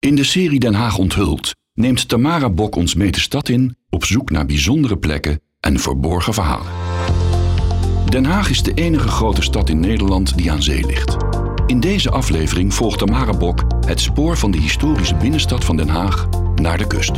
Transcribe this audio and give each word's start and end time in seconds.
In 0.00 0.14
de 0.14 0.24
serie 0.24 0.58
Den 0.58 0.74
Haag 0.74 0.98
onthult 0.98 1.54
neemt 1.74 2.08
Tamara 2.08 2.50
Bok 2.50 2.76
ons 2.76 2.94
mee 2.94 3.10
de 3.10 3.20
stad 3.20 3.48
in 3.48 3.76
op 3.90 4.04
zoek 4.04 4.30
naar 4.30 4.46
bijzondere 4.46 4.98
plekken 4.98 5.40
en 5.60 5.78
verborgen 5.78 6.34
verhalen. 6.34 6.72
Den 8.08 8.24
Haag 8.24 8.50
is 8.50 8.62
de 8.62 8.74
enige 8.74 9.08
grote 9.08 9.42
stad 9.42 9.68
in 9.68 9.80
Nederland 9.80 10.36
die 10.36 10.50
aan 10.52 10.62
zee 10.62 10.86
ligt. 10.86 11.16
In 11.66 11.80
deze 11.80 12.10
aflevering 12.10 12.74
volgt 12.74 12.98
Tamara 12.98 13.36
Bok 13.36 13.64
het 13.86 14.00
spoor 14.00 14.36
van 14.36 14.50
de 14.50 14.58
historische 14.58 15.14
binnenstad 15.14 15.64
van 15.64 15.76
Den 15.76 15.88
Haag 15.88 16.28
naar 16.54 16.78
de 16.78 16.86
kust. 16.86 17.12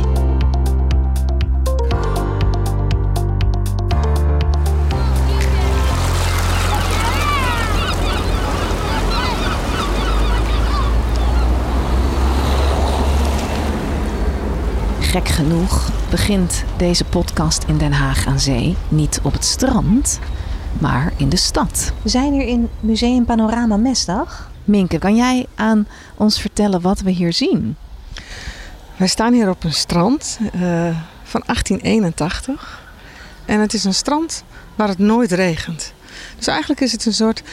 Gek 15.13 15.27
genoeg 15.27 15.91
begint 16.09 16.63
deze 16.77 17.05
podcast 17.05 17.63
in 17.63 17.77
Den 17.77 17.91
Haag 17.91 18.27
aan 18.27 18.39
Zee 18.39 18.75
niet 18.89 19.19
op 19.23 19.33
het 19.33 19.45
strand, 19.45 20.19
maar 20.79 21.13
in 21.17 21.29
de 21.29 21.35
stad. 21.35 21.93
We 22.01 22.09
zijn 22.09 22.33
hier 22.33 22.45
in 22.47 22.69
Museum 22.79 23.25
Panorama 23.25 23.77
Mesdag. 23.77 24.51
Minke, 24.63 24.97
kan 24.97 25.15
jij 25.15 25.45
aan 25.55 25.87
ons 26.17 26.41
vertellen 26.41 26.81
wat 26.81 26.99
we 26.99 27.11
hier 27.11 27.33
zien? 27.33 27.75
Wij 28.95 29.07
staan 29.07 29.33
hier 29.33 29.49
op 29.49 29.63
een 29.63 29.73
strand 29.73 30.39
uh, 30.41 30.51
van 31.23 31.43
1881. 31.45 32.81
En 33.45 33.59
het 33.59 33.73
is 33.73 33.83
een 33.83 33.93
strand 33.93 34.43
waar 34.75 34.87
het 34.87 34.99
nooit 34.99 35.31
regent. 35.31 35.93
Dus 36.37 36.47
eigenlijk 36.47 36.81
is 36.81 36.91
het 36.91 37.05
een 37.05 37.13
soort 37.13 37.43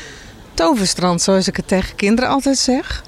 toverstrand, 0.55 1.23
zoals 1.23 1.49
ik 1.49 1.57
het 1.57 1.69
tegen 1.69 1.97
kinderen 1.97 2.31
altijd 2.31 2.59
zeg. 2.59 3.03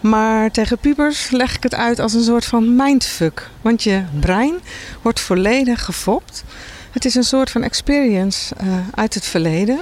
Maar 0.00 0.50
tegen 0.50 0.78
pubers 0.78 1.30
leg 1.30 1.56
ik 1.56 1.62
het 1.62 1.74
uit 1.74 1.98
als 1.98 2.14
een 2.14 2.22
soort 2.22 2.44
van 2.44 2.76
mindfuck. 2.76 3.50
Want 3.62 3.82
je 3.82 4.02
brein 4.20 4.54
wordt 5.02 5.20
volledig 5.20 5.84
gefopt. 5.84 6.44
Het 6.90 7.04
is 7.04 7.14
een 7.14 7.24
soort 7.24 7.50
van 7.50 7.62
experience 7.62 8.54
uh, 8.62 8.74
uit 8.94 9.14
het 9.14 9.24
verleden. 9.24 9.78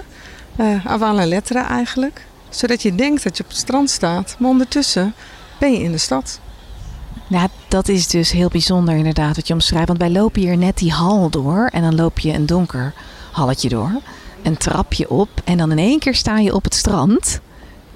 Uh, 0.61 0.87
avant 0.87 1.17
la 1.17 1.27
lettre 1.27 1.59
eigenlijk. 1.59 2.27
Zodat 2.49 2.83
je 2.83 2.95
denkt 2.95 3.23
dat 3.23 3.37
je 3.37 3.43
op 3.43 3.49
het 3.49 3.59
strand 3.59 3.91
staat. 3.91 4.37
Maar 4.39 4.51
ondertussen 4.51 5.15
ben 5.59 5.73
je 5.73 5.83
in 5.83 5.93
de 5.93 5.99
stad. 5.99 6.41
Ja, 7.29 7.49
dat 7.69 7.89
is 7.89 8.09
dus 8.09 8.31
heel 8.31 8.49
bijzonder 8.49 8.97
inderdaad 8.97 9.37
wat 9.37 9.47
je 9.47 9.55
omschrijft. 9.55 9.87
Want 9.87 9.99
wij 9.99 10.11
lopen 10.11 10.41
hier 10.41 10.57
net 10.57 10.79
die 10.79 10.93
hal 10.93 11.31
door. 11.31 11.69
En 11.73 11.83
dan 11.83 11.95
loop 11.95 12.19
je 12.19 12.33
een 12.33 12.47
donker 12.47 12.93
halletje 13.33 13.69
door. 13.69 14.01
Een 14.43 14.57
trapje 14.57 15.11
op. 15.11 15.29
En 15.45 15.57
dan 15.57 15.71
in 15.71 15.79
één 15.79 15.99
keer 15.99 16.15
sta 16.15 16.39
je 16.39 16.55
op 16.55 16.65
het 16.65 16.75
strand 16.75 17.41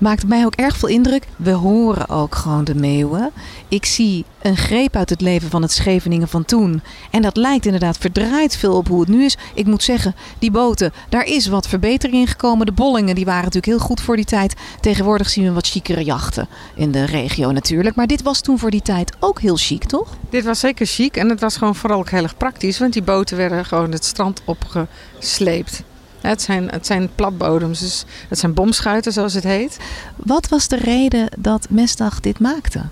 maakt 0.00 0.26
mij 0.26 0.44
ook 0.44 0.54
erg 0.54 0.76
veel 0.76 0.88
indruk. 0.88 1.26
We 1.36 1.50
horen 1.50 2.08
ook 2.08 2.34
gewoon 2.34 2.64
de 2.64 2.74
meeuwen. 2.74 3.30
Ik 3.68 3.84
zie 3.84 4.24
een 4.42 4.56
greep 4.56 4.96
uit 4.96 5.10
het 5.10 5.20
leven 5.20 5.50
van 5.50 5.62
het 5.62 5.72
Scheveningen 5.72 6.28
van 6.28 6.44
toen. 6.44 6.82
En 7.10 7.22
dat 7.22 7.36
lijkt 7.36 7.64
inderdaad 7.64 7.98
verdraaid 7.98 8.56
veel 8.56 8.76
op 8.76 8.88
hoe 8.88 9.00
het 9.00 9.08
nu 9.08 9.24
is. 9.24 9.36
Ik 9.54 9.66
moet 9.66 9.82
zeggen, 9.82 10.14
die 10.38 10.50
boten, 10.50 10.92
daar 11.08 11.24
is 11.24 11.46
wat 11.46 11.68
verbetering 11.68 12.16
in 12.16 12.26
gekomen. 12.26 12.66
De 12.66 12.72
bollingen 12.72 13.14
die 13.14 13.24
waren 13.24 13.44
natuurlijk 13.44 13.72
heel 13.72 13.86
goed 13.86 14.00
voor 14.00 14.16
die 14.16 14.24
tijd. 14.24 14.54
Tegenwoordig 14.80 15.30
zien 15.30 15.44
we 15.44 15.52
wat 15.52 15.66
chicere 15.66 16.04
jachten 16.04 16.48
in 16.74 16.92
de 16.92 17.04
regio 17.04 17.50
natuurlijk. 17.50 17.96
Maar 17.96 18.06
dit 18.06 18.22
was 18.22 18.40
toen 18.40 18.58
voor 18.58 18.70
die 18.70 18.82
tijd 18.82 19.16
ook 19.20 19.40
heel 19.40 19.56
chic, 19.56 19.84
toch? 19.84 20.16
Dit 20.30 20.44
was 20.44 20.60
zeker 20.60 20.86
chic 20.86 21.16
en 21.16 21.28
het 21.28 21.40
was 21.40 21.56
gewoon 21.56 21.74
vooral 21.74 21.98
ook 21.98 22.10
heel 22.10 22.22
erg 22.22 22.36
praktisch. 22.36 22.78
Want 22.78 22.92
die 22.92 23.02
boten 23.02 23.36
werden 23.36 23.64
gewoon 23.64 23.92
het 23.92 24.04
strand 24.04 24.42
opgesleept. 24.44 25.82
Het 26.20 26.42
zijn, 26.42 26.70
het 26.70 26.86
zijn 26.86 27.10
platbodems, 27.14 27.80
dus 27.80 28.04
het 28.28 28.38
zijn 28.38 28.54
bomschuiten 28.54 29.12
zoals 29.12 29.34
het 29.34 29.44
heet. 29.44 29.76
Wat 30.16 30.48
was 30.48 30.68
de 30.68 30.76
reden 30.76 31.28
dat 31.38 31.66
Mesdag 31.70 32.20
dit 32.20 32.38
maakte? 32.38 32.82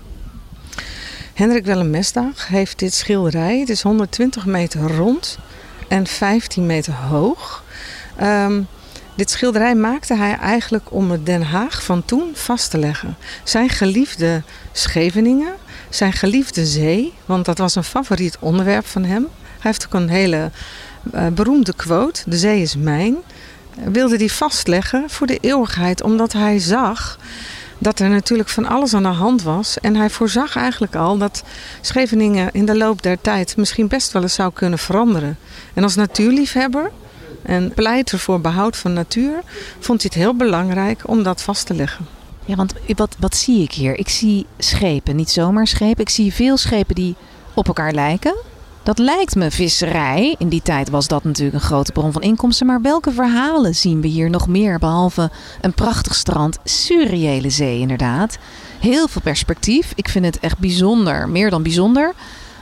Hendrik 1.33 1.65
Willem 1.65 1.89
Mesdag 1.89 2.47
heeft 2.47 2.79
dit 2.79 2.93
schilderij. 2.93 3.59
Het 3.59 3.69
is 3.69 3.81
120 3.81 4.45
meter 4.45 4.95
rond 4.95 5.37
en 5.87 6.07
15 6.07 6.65
meter 6.65 6.93
hoog. 6.93 7.63
Um, 8.21 8.67
dit 9.15 9.29
schilderij 9.29 9.75
maakte 9.75 10.15
hij 10.15 10.37
eigenlijk 10.37 10.91
om 10.91 11.11
het 11.11 11.25
Den 11.25 11.41
Haag 11.41 11.83
van 11.83 12.05
toen 12.05 12.31
vast 12.33 12.71
te 12.71 12.77
leggen. 12.77 13.17
Zijn 13.43 13.69
geliefde 13.69 14.43
Scheveningen, 14.71 15.53
zijn 15.89 16.13
geliefde 16.13 16.65
zee, 16.65 17.13
want 17.25 17.45
dat 17.45 17.57
was 17.57 17.75
een 17.75 17.83
favoriet 17.83 18.37
onderwerp 18.39 18.85
van 18.85 19.03
hem. 19.03 19.27
Hij 19.41 19.71
heeft 19.71 19.85
ook 19.85 19.93
een 19.93 20.09
hele 20.09 20.51
beroemde 21.33 21.73
quote: 21.75 22.21
De 22.25 22.37
zee 22.37 22.61
is 22.61 22.75
mijn. 22.75 23.15
Wilde 23.83 24.17
hij 24.17 24.29
vastleggen 24.29 25.09
voor 25.09 25.27
de 25.27 25.37
eeuwigheid, 25.41 26.03
omdat 26.03 26.33
hij 26.33 26.59
zag 26.59 27.19
dat 27.77 27.99
er 27.99 28.09
natuurlijk 28.09 28.49
van 28.49 28.65
alles 28.65 28.93
aan 28.93 29.03
de 29.03 29.09
hand 29.09 29.43
was. 29.43 29.79
En 29.79 29.95
hij 29.95 30.09
voorzag 30.09 30.55
eigenlijk 30.55 30.95
al 30.95 31.17
dat 31.17 31.43
Scheveningen 31.81 32.49
in 32.51 32.65
de 32.65 32.77
loop 32.77 33.01
der 33.01 33.21
tijd 33.21 33.57
misschien 33.57 33.87
best 33.87 34.11
wel 34.11 34.21
eens 34.21 34.33
zou 34.33 34.53
kunnen 34.53 34.79
veranderen. 34.79 35.37
En 35.73 35.83
als 35.83 35.95
natuurliefhebber 35.95 36.91
en 37.41 37.73
pleiter 37.73 38.19
voor 38.19 38.41
behoud 38.41 38.77
van 38.77 38.93
natuur, 38.93 39.33
vond 39.79 40.01
hij 40.01 40.11
het 40.13 40.23
heel 40.23 40.35
belangrijk 40.35 41.01
om 41.05 41.23
dat 41.23 41.41
vast 41.41 41.65
te 41.65 41.73
leggen. 41.73 42.05
Ja, 42.45 42.55
want 42.55 42.73
wat, 42.95 43.15
wat 43.19 43.35
zie 43.35 43.63
ik 43.63 43.71
hier? 43.71 43.97
Ik 43.97 44.09
zie 44.09 44.45
schepen, 44.57 45.15
niet 45.15 45.29
zomaar 45.29 45.67
schepen. 45.67 46.01
Ik 46.01 46.09
zie 46.09 46.33
veel 46.33 46.57
schepen 46.57 46.95
die 46.95 47.15
op 47.53 47.67
elkaar 47.67 47.93
lijken. 47.93 48.35
Dat 48.83 48.97
lijkt 48.97 49.35
me 49.35 49.51
visserij. 49.51 50.35
In 50.37 50.49
die 50.49 50.61
tijd 50.61 50.89
was 50.89 51.07
dat 51.07 51.23
natuurlijk 51.23 51.55
een 51.55 51.67
grote 51.67 51.91
bron 51.91 52.11
van 52.11 52.21
inkomsten. 52.21 52.67
Maar 52.67 52.81
welke 52.81 53.11
verhalen 53.11 53.75
zien 53.75 54.01
we 54.01 54.07
hier 54.07 54.29
nog 54.29 54.47
meer? 54.47 54.79
Behalve 54.79 55.31
een 55.61 55.73
prachtig 55.73 56.15
strand, 56.15 56.57
surreële 56.63 57.49
zee 57.49 57.79
inderdaad. 57.79 58.37
Heel 58.79 59.07
veel 59.07 59.21
perspectief. 59.21 59.91
Ik 59.95 60.09
vind 60.09 60.25
het 60.25 60.39
echt 60.39 60.57
bijzonder, 60.57 61.29
meer 61.29 61.49
dan 61.49 61.63
bijzonder. 61.63 62.13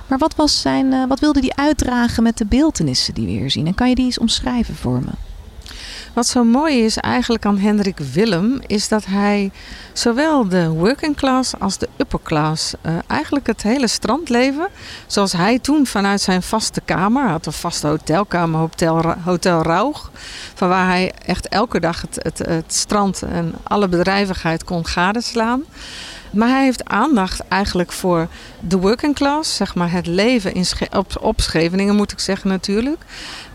Maar 0.07 0.17
wat, 0.17 0.35
was 0.35 0.61
zijn, 0.61 0.91
uh, 0.91 1.07
wat 1.07 1.19
wilde 1.19 1.39
hij 1.39 1.65
uitdragen 1.65 2.23
met 2.23 2.37
de 2.37 2.45
beeldenissen 2.45 3.13
die 3.13 3.25
we 3.25 3.31
hier 3.31 3.51
zien? 3.51 3.67
En 3.67 3.75
kan 3.75 3.89
je 3.89 3.95
die 3.95 4.05
eens 4.05 4.19
omschrijven 4.19 4.75
voor 4.75 4.99
me? 4.99 5.26
Wat 6.17 6.27
zo 6.27 6.43
mooi 6.43 6.83
is 6.83 6.97
eigenlijk 6.97 7.45
aan 7.45 7.57
Hendrik 7.57 7.97
Willem, 7.97 8.59
is 8.67 8.87
dat 8.87 9.05
hij 9.05 9.51
zowel 9.93 10.47
de 10.47 10.69
working 10.69 11.15
class 11.15 11.59
als 11.59 11.77
de 11.77 11.89
upper 11.97 12.19
class, 12.23 12.73
uh, 12.85 12.91
eigenlijk 13.07 13.47
het 13.47 13.63
hele 13.63 13.87
strandleven, 13.87 14.67
zoals 15.07 15.31
hij 15.31 15.59
toen 15.59 15.85
vanuit 15.85 16.21
zijn 16.21 16.41
vaste 16.41 16.81
kamer, 16.85 17.27
had 17.27 17.45
een 17.45 17.51
vaste 17.51 17.87
hotelkamer, 17.87 18.59
Hotel, 18.59 19.13
Hotel 19.23 19.61
Rauch, 19.61 20.11
van 20.53 20.69
waar 20.69 20.87
hij 20.87 21.11
echt 21.25 21.47
elke 21.47 21.79
dag 21.79 22.01
het, 22.01 22.19
het, 22.21 22.37
het 22.37 22.73
strand 22.73 23.21
en 23.21 23.53
alle 23.63 23.87
bedrijvigheid 23.87 24.63
kon 24.63 24.85
gadeslaan. 24.85 25.63
Maar 26.31 26.49
hij 26.49 26.63
heeft 26.63 26.85
aandacht 26.85 27.39
eigenlijk 27.47 27.91
voor 27.91 28.27
de 28.59 28.77
working 28.77 29.15
class, 29.15 29.55
zeg 29.55 29.75
maar 29.75 29.91
het 29.91 30.07
leven 30.07 30.53
in 30.53 30.65
op, 31.21 31.41
Scheveningen 31.41 31.95
moet 31.95 32.11
ik 32.11 32.19
zeggen 32.19 32.49
natuurlijk. 32.49 33.01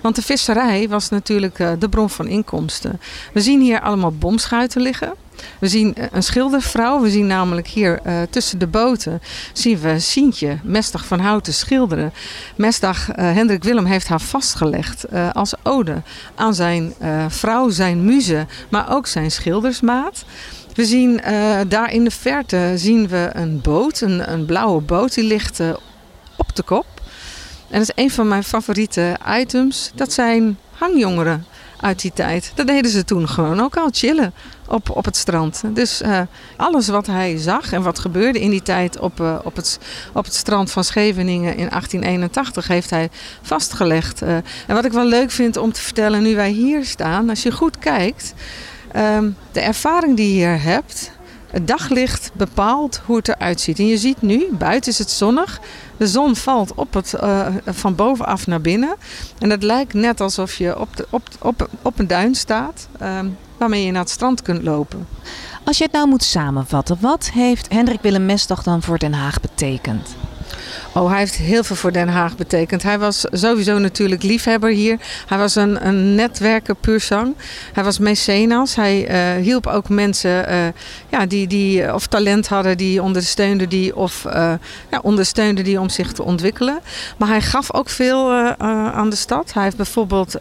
Want 0.01 0.15
de 0.17 0.23
visserij 0.23 0.89
was 0.89 1.09
natuurlijk 1.09 1.59
uh, 1.59 1.71
de 1.79 1.89
bron 1.89 2.11
van 2.11 2.27
inkomsten. 2.27 3.01
We 3.33 3.41
zien 3.41 3.61
hier 3.61 3.81
allemaal 3.81 4.13
bomschuiten 4.13 4.81
liggen. 4.81 5.15
We 5.59 5.69
zien 5.69 5.95
eh, 5.95 6.07
een 6.13 6.23
schildervrouw. 6.23 7.01
We 7.01 7.11
zien 7.11 7.27
namelijk 7.27 7.67
hier 7.67 8.01
uh, 8.07 8.23
tussen 8.31 8.59
de 8.59 8.67
boten 8.67 9.23
zien 9.53 9.79
we 9.81 9.99
Sientje, 9.99 10.59
Mesdag 10.63 11.07
van 11.07 11.19
Houten, 11.19 11.55
schilderen. 11.55 12.13
Mesdag, 12.57 13.09
uh, 13.09 13.15
Hendrik 13.17 13.65
Willem 13.65 13.85
heeft 13.85 14.09
haar 14.09 14.21
vastgelegd 14.21 15.05
als 15.33 15.55
ode 15.63 16.03
aan 16.35 16.55
zijn 16.55 16.95
vrouw, 17.29 17.69
zijn 17.69 18.05
muze, 18.05 18.47
maar 18.69 18.95
ook 18.95 19.07
zijn 19.07 19.31
schildersmaat. 19.31 20.25
We 20.75 20.85
zien 20.85 21.21
uh, 21.27 21.61
daar 21.69 21.93
in 21.93 22.05
de 22.05 22.11
verte 22.11 22.73
zien 22.75 23.09
we 23.09 23.31
een 23.33 23.61
boot, 23.61 24.01
een, 24.01 24.33
een 24.33 24.47
blauwe 24.47 24.81
boot, 24.81 25.15
die 25.15 25.25
ligt 25.25 25.61
uh, 25.61 25.75
op 26.37 26.57
de 26.57 26.63
kop. 26.63 26.87
En 27.71 27.79
dat 27.79 27.93
is 27.97 28.05
een 28.05 28.11
van 28.11 28.29
mijn 28.29 28.45
favoriete 28.45 29.17
items. 29.39 29.91
Dat 29.95 30.13
zijn 30.13 30.59
hangjongeren 30.73 31.47
uit 31.81 32.01
die 32.01 32.13
tijd. 32.15 32.53
Dat 32.55 32.67
deden 32.67 32.91
ze 32.91 33.05
toen 33.05 33.29
gewoon 33.29 33.61
ook 33.61 33.77
al 33.77 33.89
chillen 33.91 34.33
op, 34.69 34.91
op 34.91 35.05
het 35.05 35.17
strand. 35.17 35.63
Dus 35.75 36.03
uh, 36.03 36.21
alles 36.57 36.89
wat 36.89 37.07
hij 37.07 37.37
zag 37.37 37.73
en 37.73 37.83
wat 37.83 37.99
gebeurde 37.99 38.41
in 38.41 38.51
die 38.51 38.63
tijd 38.63 38.99
op, 38.99 39.21
op, 39.45 39.57
het, 39.57 39.79
op 40.13 40.25
het 40.25 40.35
strand 40.35 40.71
van 40.71 40.85
Scheveningen 40.85 41.57
in 41.57 41.69
1881 41.69 42.67
heeft 42.67 42.91
hij 42.91 43.11
vastgelegd. 43.43 44.23
En 44.23 44.45
wat 44.67 44.85
ik 44.85 44.93
wel 44.93 45.07
leuk 45.07 45.31
vind 45.31 45.57
om 45.57 45.73
te 45.73 45.81
vertellen 45.81 46.23
nu 46.23 46.35
wij 46.35 46.51
hier 46.51 46.85
staan, 46.85 47.29
als 47.29 47.43
je 47.43 47.53
goed 47.53 47.79
kijkt, 47.79 48.35
um, 48.97 49.37
de 49.53 49.61
ervaring 49.61 50.17
die 50.17 50.27
je 50.27 50.33
hier 50.33 50.63
hebt, 50.63 51.13
het 51.53 51.67
daglicht 51.67 52.31
bepaalt 52.35 53.01
hoe 53.07 53.17
het 53.17 53.29
eruit 53.29 53.61
ziet. 53.61 53.79
En 53.79 53.87
je 53.87 53.97
ziet 53.97 54.23
nu, 54.23 54.47
buiten 54.51 54.93
is 54.93 54.99
het 54.99 55.11
zonnig. 55.11 55.61
De 55.97 56.07
zon 56.07 56.37
valt 56.37 56.75
op 56.75 56.95
het, 56.95 57.15
uh, 57.23 57.47
van 57.67 57.95
bovenaf 57.95 58.47
naar 58.47 58.61
binnen. 58.61 58.95
En 59.39 59.51
het 59.51 59.63
lijkt 59.63 59.95
net 59.95 60.21
alsof 60.21 60.55
je 60.55 60.79
op, 60.79 60.97
de, 60.97 61.07
op, 61.39 61.69
op, 61.83 61.99
een 61.99 62.07
duin 62.07 62.35
staat, 62.35 62.89
um, 63.03 63.37
waarmee 63.57 63.85
je 63.85 63.91
naar 63.91 64.03
het 64.03 64.11
strand 64.11 64.43
kunt 64.43 64.63
lopen. 64.63 65.07
Als 65.65 65.79
je 65.79 65.85
het 65.85 65.93
nou 65.93 66.09
moet 66.09 66.23
samenvatten, 66.23 66.97
wat 67.01 67.31
heeft 67.31 67.73
Hendrik 67.73 68.01
Willem 68.03 68.27
Mesdag 68.27 68.63
dan 68.63 68.83
voor 68.83 68.99
Den 68.99 69.15
Haag 69.15 69.41
betekend? 69.41 70.17
Oh, 70.95 71.11
hij 71.11 71.19
heeft 71.19 71.35
heel 71.35 71.65
veel 71.65 71.77
voor 71.77 71.93
Den 71.93 72.09
Haag 72.09 72.37
betekend. 72.37 72.83
Hij 72.83 72.99
was 72.99 73.25
sowieso 73.31 73.79
natuurlijk 73.79 74.23
liefhebber 74.23 74.71
hier. 74.71 74.99
Hij 75.27 75.39
was 75.39 75.55
een, 75.55 75.87
een 75.87 76.15
netwerker 76.15 76.75
puur 76.75 77.01
zang. 77.01 77.35
Hij 77.73 77.85
was 77.85 77.99
mecenas. 77.99 78.75
Hij 78.75 79.11
uh, 79.37 79.43
hielp 79.43 79.67
ook 79.67 79.89
mensen 79.89 80.51
uh, 80.51 80.67
ja, 81.09 81.27
die, 81.27 81.47
die 81.47 81.95
of 81.95 82.07
talent 82.07 82.49
hadden, 82.49 82.77
die 82.77 83.03
ondersteunde 83.03 83.69
die 83.69 83.97
of 83.97 84.25
uh, 84.27 84.33
ja, 84.91 84.99
ondersteunde 85.03 85.63
die 85.63 85.81
om 85.81 85.89
zich 85.89 86.13
te 86.13 86.23
ontwikkelen. 86.23 86.81
Maar 87.17 87.29
hij 87.29 87.41
gaf 87.41 87.75
ook 87.75 87.89
veel 87.89 88.33
aan 88.93 89.11
de 89.11 89.17
stad. 89.17 89.53
Hij 89.53 89.63
heeft 89.63 89.77
bijvoorbeeld 89.77 90.39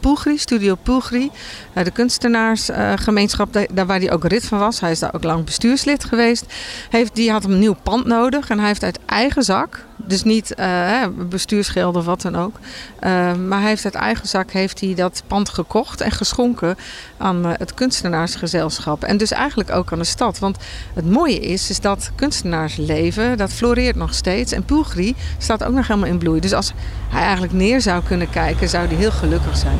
Poelgri, 0.00 0.38
Studio 0.38 0.74
Poelgri, 0.74 1.30
de 1.72 1.90
kunstenaarsgemeenschap, 1.90 3.66
daar 3.72 3.86
waar 3.86 3.98
hij 3.98 4.12
ook 4.12 4.24
rit 4.24 4.46
van 4.46 4.58
was. 4.58 4.80
Hij 4.80 4.90
is 4.90 4.98
daar 4.98 5.14
ook 5.14 5.24
lang 5.24 5.44
bestuurslid 5.44 6.04
geweest. 6.04 6.44
Heeft, 6.90 7.14
die 7.14 7.30
had 7.30 7.44
een 7.44 7.58
nieuw 7.58 7.76
pand 7.82 8.06
nodig 8.06 8.50
en 8.50 8.58
hij 8.58 8.66
heeft 8.68 8.84
uit 8.84 8.98
eigen 9.06 9.42
zak 9.42 9.88
dus 10.04 10.22
niet 10.22 10.54
uh, 10.58 11.06
bestuursgeld 11.28 11.96
of 11.96 12.04
wat 12.04 12.22
dan 12.22 12.36
ook. 12.36 12.54
Uh, 12.54 13.34
maar 13.34 13.60
hij 13.60 13.68
heeft 13.68 13.84
uit 13.84 13.94
eigen 13.94 14.28
zak 14.28 14.50
heeft 14.50 14.80
hij 14.80 14.94
dat 14.94 15.22
pand 15.26 15.48
gekocht 15.48 16.00
en 16.00 16.10
geschonken 16.10 16.76
aan 17.16 17.46
uh, 17.46 17.52
het 17.56 17.74
kunstenaarsgezelschap. 17.74 19.04
En 19.04 19.16
dus 19.16 19.30
eigenlijk 19.30 19.70
ook 19.70 19.92
aan 19.92 19.98
de 19.98 20.04
stad. 20.04 20.38
Want 20.38 20.56
het 20.94 21.10
mooie 21.10 21.40
is, 21.40 21.70
is 21.70 21.80
dat 21.80 22.10
kunstenaarsleven, 22.14 23.38
dat 23.38 23.52
floreert 23.52 23.96
nog 23.96 24.14
steeds. 24.14 24.52
En 24.52 24.64
Poelgri 24.64 25.14
staat 25.38 25.64
ook 25.64 25.74
nog 25.74 25.86
helemaal 25.86 26.08
in 26.08 26.18
bloei. 26.18 26.40
Dus 26.40 26.52
als 26.52 26.72
hij 27.08 27.22
eigenlijk 27.22 27.52
neer 27.52 27.80
zou 27.80 28.02
kunnen 28.02 28.30
kijken, 28.30 28.68
zou 28.68 28.86
hij 28.86 28.96
heel 28.96 29.12
gelukkig 29.12 29.56
zijn. 29.56 29.78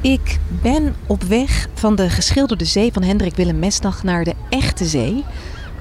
Ik 0.00 0.38
ben 0.48 0.96
op 1.06 1.22
weg 1.22 1.68
van 1.74 1.94
de 1.94 2.10
geschilderde 2.10 2.64
zee 2.64 2.92
van 2.92 3.02
Hendrik 3.02 3.36
Willem 3.36 3.58
Mesdag 3.58 4.02
naar 4.02 4.24
de 4.24 4.34
echte 4.48 4.84
zee 4.84 5.24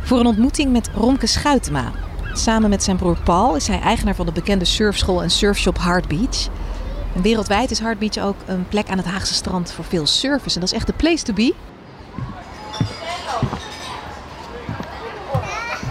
voor 0.10 0.20
een 0.20 0.26
ontmoeting 0.26 0.72
met 0.72 0.90
Romke 0.94 1.28
Schuitema. 1.28 1.92
Samen 2.34 2.70
met 2.70 2.84
zijn 2.84 2.98
broer 2.98 3.18
Paul 3.24 3.56
is 3.56 3.68
hij 3.68 3.80
eigenaar 3.80 4.16
van 4.16 4.26
de 4.26 4.32
bekende 4.32 4.66
surfschool 4.66 5.24
en 5.24 5.30
surfshop 5.30 5.78
Hard 5.78 6.08
Beach. 6.08 6.48
En 7.16 7.22
wereldwijd 7.22 7.72
is 7.72 7.80
Hard 7.80 8.00
Beach 8.00 8.18
ook 8.18 8.36
een 8.46 8.68
plek 8.68 8.90
aan 8.90 8.98
het 8.98 9.06
Haagse 9.06 9.34
strand 9.34 9.72
voor 9.72 9.86
veel 9.86 10.06
surfers. 10.06 10.54
En 10.54 10.60
dat 10.60 10.70
is 10.70 10.76
echt 10.76 10.88
de 10.88 10.94
place 10.94 11.24
to 11.24 11.34
be. 11.34 11.54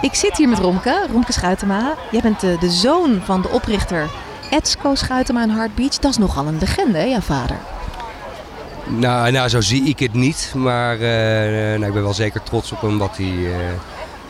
Ik 0.01 0.15
zit 0.15 0.37
hier 0.37 0.49
met 0.49 0.59
Romke, 0.59 1.07
Romke 1.13 1.33
Schuitema. 1.33 1.95
Jij 2.11 2.21
bent 2.21 2.41
de, 2.41 2.71
zoon 2.71 3.21
van 3.25 3.43
de 3.43 3.49
oprichter 3.49 4.11
Edsco 4.51 4.95
Schuitema 4.95 5.43
in 5.43 5.51
Hard 5.51 5.75
Beach. 5.75 5.99
Dat 5.99 6.11
is 6.11 6.19
nogal 6.19 6.47
een 6.47 6.59
legende, 6.59 6.99
hè, 6.99 7.23
vader? 7.23 7.57
Nou, 8.87 9.31
nou, 9.31 9.49
zo 9.49 9.61
zie 9.61 9.83
ik 9.83 9.99
het 9.99 10.15
niet. 10.15 10.53
Maar 10.57 10.95
uh, 10.95 11.01
nou, 11.79 11.87
ik 11.87 11.93
ben 11.93 12.03
wel 12.03 12.15
zeker 12.15 12.43
trots 12.43 12.73
op 12.73 12.81
hem 12.81 12.99
wat 12.99 13.17
hij, 13.17 13.27
uh, 13.27 13.55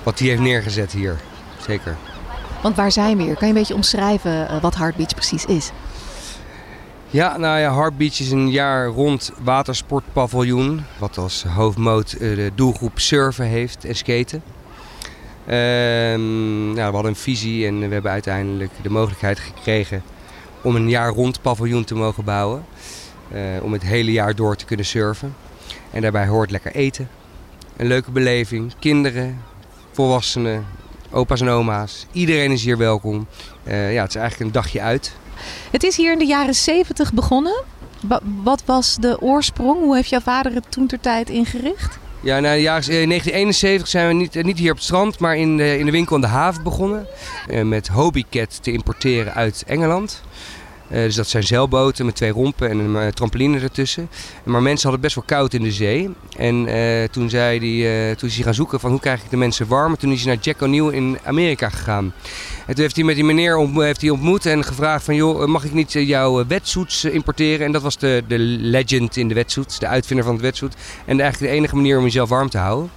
wat 0.09 0.19
hij 0.19 0.29
heeft 0.29 0.41
neergezet 0.41 0.93
hier. 0.93 1.17
Zeker. 1.67 1.97
Want 2.63 2.77
waar 2.77 2.93
zijn 2.93 3.17
we 3.17 3.23
hier? 3.23 3.37
Kan 3.37 3.49
je 3.49 3.55
een 3.55 3.61
beetje 3.61 3.75
omschrijven 3.75 4.33
uh, 4.33 4.61
wat 4.61 4.75
Hard 4.75 4.97
Beach 4.97 5.15
precies 5.15 5.45
is? 5.45 5.71
Ja, 7.07 7.37
nou 7.37 7.59
ja, 7.59 7.71
Hard 7.71 7.97
Beach 7.97 8.21
is 8.21 8.31
een 8.31 8.51
jaar 8.51 8.87
rond 8.87 9.33
watersportpaviljoen. 9.43 10.85
Wat 10.99 11.19
als 11.19 11.45
hoofdmoot 11.45 12.19
de 12.19 12.53
doelgroep 12.55 12.99
surfen 12.99 13.45
heeft 13.45 13.85
en 13.85 13.97
skaten. 13.97 14.43
Ehm, 15.47 16.73
nou, 16.73 16.75
we 16.75 16.95
hadden 16.95 17.07
een 17.07 17.17
visie 17.17 17.67
en 17.67 17.79
we 17.79 17.93
hebben 17.93 18.11
uiteindelijk 18.11 18.73
de 18.83 18.91
mogelijkheid 18.91 19.39
gekregen 19.39 20.03
om 20.63 20.77
een 20.77 20.89
jaar 20.89 21.11
rond 21.11 21.43
paviljoen 21.43 21.85
te 21.85 21.95
mogen 21.95 22.25
bouwen. 22.25 22.65
Uh, 23.33 23.63
om 23.63 23.73
het 23.73 23.83
hele 23.83 24.13
jaar 24.13 24.35
door 24.35 24.57
te 24.57 24.65
kunnen 24.65 24.87
surfen. 24.87 25.35
En 25.91 26.03
daarbij 26.03 26.27
hoort 26.27 26.51
lekker 26.51 26.75
eten. 26.75 27.09
Een 27.77 27.87
leuke 27.87 28.11
beleving. 28.11 28.73
Kinderen, 28.79 29.39
volwassenen, 29.99 30.67
opa's 31.11 31.41
en 31.41 31.49
oma's. 31.49 32.07
Iedereen 32.13 32.51
is 32.51 32.65
hier 32.65 32.77
welkom. 32.77 33.27
Uh, 33.65 33.93
ja, 33.93 34.01
het 34.03 34.09
is 34.09 34.17
eigenlijk 34.17 34.45
een 34.45 34.61
dagje 34.61 34.81
uit. 34.81 35.13
Het 35.71 35.83
is 35.83 35.97
hier 35.97 36.13
in 36.13 36.19
de 36.19 36.25
jaren 36.25 36.55
70 36.55 37.13
begonnen. 37.13 37.63
Wat 38.43 38.63
was 38.65 38.97
de 38.97 39.21
oorsprong? 39.21 39.81
Hoe 39.81 39.95
heeft 39.95 40.09
jouw 40.09 40.21
vader 40.21 40.53
het 40.53 40.65
toen 40.69 40.87
ter 40.87 41.01
tijd 41.01 41.31
ingericht? 41.31 41.99
Ja, 42.21 42.41
nou, 42.41 42.57
in 42.57 42.63
jaren 42.63 42.85
1971 42.85 43.89
zijn 43.89 44.09
we 44.09 44.15
niet, 44.15 44.43
niet 44.43 44.59
hier 44.59 44.71
op 44.71 44.77
het 44.77 44.85
strand, 44.85 45.19
maar 45.19 45.37
in 45.37 45.57
de, 45.57 45.79
in 45.79 45.85
de 45.85 45.93
winkel 45.93 46.15
aan 46.15 46.21
de 46.21 46.27
haven 46.27 46.63
begonnen. 46.63 47.07
Uh, 47.51 47.63
met 47.63 47.89
Hobbycat 47.89 48.63
te 48.63 48.73
importeren 48.73 49.35
uit 49.35 49.65
Engeland. 49.67 50.23
Uh, 50.91 51.03
dus 51.03 51.15
dat 51.15 51.29
zijn 51.29 51.43
zeilboten 51.43 52.07
met 52.07 52.17
twee 52.17 52.31
rompen 52.31 52.71
en 52.71 52.79
een 52.79 53.05
uh, 53.05 53.07
trampoline 53.07 53.61
ertussen. 53.61 54.09
Maar 54.43 54.63
mensen 54.63 54.83
hadden 54.83 55.01
best 55.01 55.15
wel 55.15 55.25
koud 55.27 55.55
in 55.55 55.63
de 55.63 55.73
zee. 55.73 56.11
En 56.37 56.69
uh, 56.69 57.05
toen, 57.05 57.31
zei 57.31 57.59
die, 57.59 58.15
toen 58.17 58.29
is 58.29 58.35
hij 58.35 58.45
gaan 58.45 58.55
zoeken 58.55 58.81
van 58.81 58.91
hoe 58.91 59.01
krijg 59.01 59.23
ik 59.23 59.31
de 59.31 59.37
mensen 59.37 59.67
warm. 59.67 59.97
Toen 59.97 60.13
is 60.13 60.25
hij 60.25 60.35
naar 60.35 60.43
Jack 60.43 60.61
O'Neill 60.61 60.93
in 60.93 61.19
Amerika 61.25 61.69
gegaan. 61.69 62.13
En 62.67 62.75
toen 62.75 62.83
heeft 62.83 62.97
hij 62.97 63.05
met 63.05 63.15
die 63.15 63.25
meneer 63.25 63.57
ont, 63.57 63.77
heeft 63.77 64.01
hij 64.01 64.11
ontmoet 64.11 64.47
en 64.47 64.65
gevraagd 64.65 65.05
van 65.05 65.15
joh, 65.15 65.47
mag 65.47 65.65
ik 65.65 65.73
niet 65.73 65.93
jouw 65.93 66.47
wetsuits 66.47 67.05
importeren? 67.05 67.67
En 67.67 67.73
dat 67.73 67.83
was 67.83 67.99
de, 67.99 68.25
de 68.29 68.39
legend 68.39 69.17
in 69.17 69.29
de 69.29 69.35
wetsuits, 69.35 69.79
de 69.79 69.87
uitvinder 69.87 70.25
van 70.25 70.35
het 70.35 70.43
wetsuit. 70.43 70.77
En 71.05 71.21
eigenlijk 71.21 71.53
de 71.53 71.59
enige 71.59 71.77
manier 71.77 71.99
om 71.99 72.05
jezelf 72.05 72.29
warm 72.29 72.51
te 72.51 72.59
houden. 72.59 72.91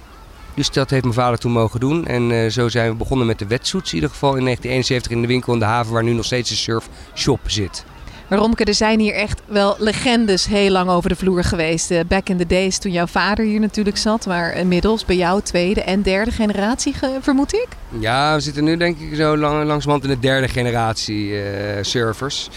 Dus 0.54 0.70
dat 0.70 0.90
heeft 0.90 1.02
mijn 1.02 1.14
vader 1.14 1.38
toen 1.38 1.52
mogen 1.52 1.80
doen. 1.80 2.06
En 2.06 2.30
uh, 2.30 2.50
zo 2.50 2.68
zijn 2.68 2.90
we 2.90 2.96
begonnen 2.96 3.26
met 3.26 3.38
de 3.38 3.46
wetsuits 3.46 3.88
in 3.88 3.94
ieder 3.94 4.10
geval 4.10 4.36
in 4.36 4.44
1971 4.44 5.12
in 5.12 5.20
de 5.20 5.26
winkel 5.26 5.52
in 5.52 5.58
de 5.58 5.64
haven 5.64 5.92
waar 5.92 6.02
nu 6.02 6.12
nog 6.12 6.24
steeds 6.24 6.50
een 6.50 6.56
surfshop 6.56 7.40
zit. 7.46 7.84
Maar 8.32 8.40
Romke, 8.40 8.64
er 8.64 8.74
zijn 8.74 9.00
hier 9.00 9.14
echt 9.14 9.42
wel 9.46 9.76
legendes 9.78 10.46
heel 10.46 10.70
lang 10.70 10.90
over 10.90 11.08
de 11.08 11.16
vloer 11.16 11.44
geweest. 11.44 11.90
Uh, 11.90 12.00
back 12.08 12.28
in 12.28 12.36
the 12.36 12.46
days 12.46 12.78
toen 12.78 12.92
jouw 12.92 13.06
vader 13.06 13.44
hier 13.44 13.60
natuurlijk 13.60 13.96
zat. 13.96 14.26
Maar 14.26 14.56
inmiddels 14.56 15.04
bij 15.04 15.16
jou 15.16 15.42
tweede 15.42 15.82
en 15.82 16.02
derde 16.02 16.30
generatie, 16.30 16.94
vermoed 17.20 17.54
ik? 17.54 17.66
Ja, 17.98 18.34
we 18.34 18.40
zitten 18.40 18.64
nu 18.64 18.76
denk 18.76 18.98
ik 18.98 19.14
zo 19.14 19.36
lang, 19.36 19.64
langzamerhand 19.64 20.04
in 20.04 20.10
de 20.10 20.18
derde 20.18 20.48
generatie 20.48 21.28
uh, 21.28 21.42
surfers. 21.80 22.48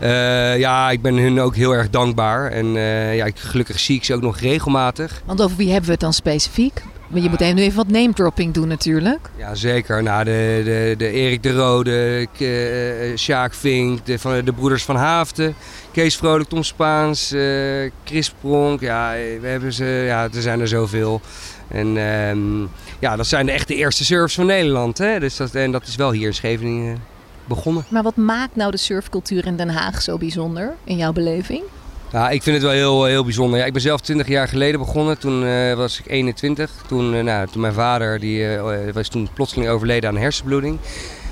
Uh, 0.00 0.58
ja, 0.58 0.90
ik 0.90 1.02
ben 1.02 1.16
hun 1.16 1.40
ook 1.40 1.56
heel 1.56 1.72
erg 1.72 1.90
dankbaar. 1.90 2.50
En 2.50 2.66
ja, 3.14 3.28
gelukkig 3.34 3.80
zie 3.80 3.96
ik 3.96 4.04
ze 4.04 4.14
ook 4.14 4.22
nog 4.22 4.38
regelmatig. 4.38 5.22
Want 5.24 5.42
over 5.42 5.56
wie 5.56 5.68
hebben 5.68 5.86
we 5.86 5.92
het 5.92 6.00
dan 6.00 6.12
specifiek? 6.12 6.82
Maar 7.08 7.22
je 7.22 7.30
moet 7.30 7.40
nu 7.40 7.62
even 7.62 7.76
wat 7.76 7.88
name 7.88 8.12
dropping 8.12 8.54
doen 8.54 8.68
natuurlijk. 8.68 9.30
Ja, 9.36 9.54
zeker. 9.54 10.02
Nou, 10.02 10.24
de, 10.24 10.60
de, 10.64 10.94
de 10.98 11.10
Erik 11.10 11.42
de 11.42 11.52
Rode, 11.52 12.26
uh, 12.38 13.16
Sjaak 13.16 13.54
Vink, 13.54 14.06
de, 14.06 14.18
van, 14.18 14.44
de 14.44 14.52
broeders 14.52 14.84
van 14.84 14.96
Haafden, 14.96 15.54
Kees 15.92 16.16
Vrolijk, 16.16 16.48
Tom 16.48 16.62
Spaans, 16.62 17.32
uh, 17.32 17.90
Chris 18.04 18.30
Pronk. 18.40 18.80
Ja, 18.80 19.12
we 19.40 19.46
hebben 19.46 19.72
ze, 19.72 19.84
ja, 19.84 20.28
er 20.34 20.42
zijn 20.42 20.60
er 20.60 20.68
zoveel. 20.68 21.20
En 21.68 21.96
um, 21.96 22.70
ja, 22.98 23.16
dat 23.16 23.26
zijn 23.26 23.46
de 23.46 23.52
echte 23.52 23.74
eerste 23.74 24.04
surfs 24.04 24.34
van 24.34 24.46
Nederland. 24.46 24.98
Hè? 24.98 25.20
Dus 25.20 25.36
dat, 25.36 25.54
en 25.54 25.72
dat 25.72 25.86
is 25.86 25.96
wel 25.96 26.12
hier 26.12 26.26
in 26.26 26.34
Scheveningen 26.34 27.02
begonnen. 27.44 27.84
Maar 27.88 28.02
wat 28.02 28.16
maakt 28.16 28.56
nou 28.56 28.70
de 28.70 28.76
surfcultuur 28.76 29.46
in 29.46 29.56
Den 29.56 29.70
Haag 29.70 30.02
zo 30.02 30.16
bijzonder 30.16 30.74
in 30.84 30.96
jouw 30.96 31.12
beleving? 31.12 31.62
Ja, 32.14 32.30
ik 32.30 32.42
vind 32.42 32.56
het 32.56 32.64
wel 32.64 32.74
heel, 32.74 33.04
heel 33.04 33.24
bijzonder. 33.24 33.58
Ja, 33.58 33.64
ik 33.64 33.72
ben 33.72 33.82
zelf 33.82 34.00
20 34.00 34.28
jaar 34.28 34.48
geleden 34.48 34.80
begonnen. 34.80 35.18
Toen 35.18 35.42
uh, 35.42 35.74
was 35.74 35.98
ik 35.98 36.06
21. 36.06 36.70
Toen, 36.86 37.14
uh, 37.14 37.22
nou, 37.22 37.48
toen 37.48 37.60
mijn 37.60 37.72
vader 37.72 38.20
die, 38.20 38.58
was 38.92 39.08
toen 39.08 39.28
plotseling 39.34 39.68
overleden 39.68 40.10
aan 40.10 40.16
hersenbloeding. 40.16 40.78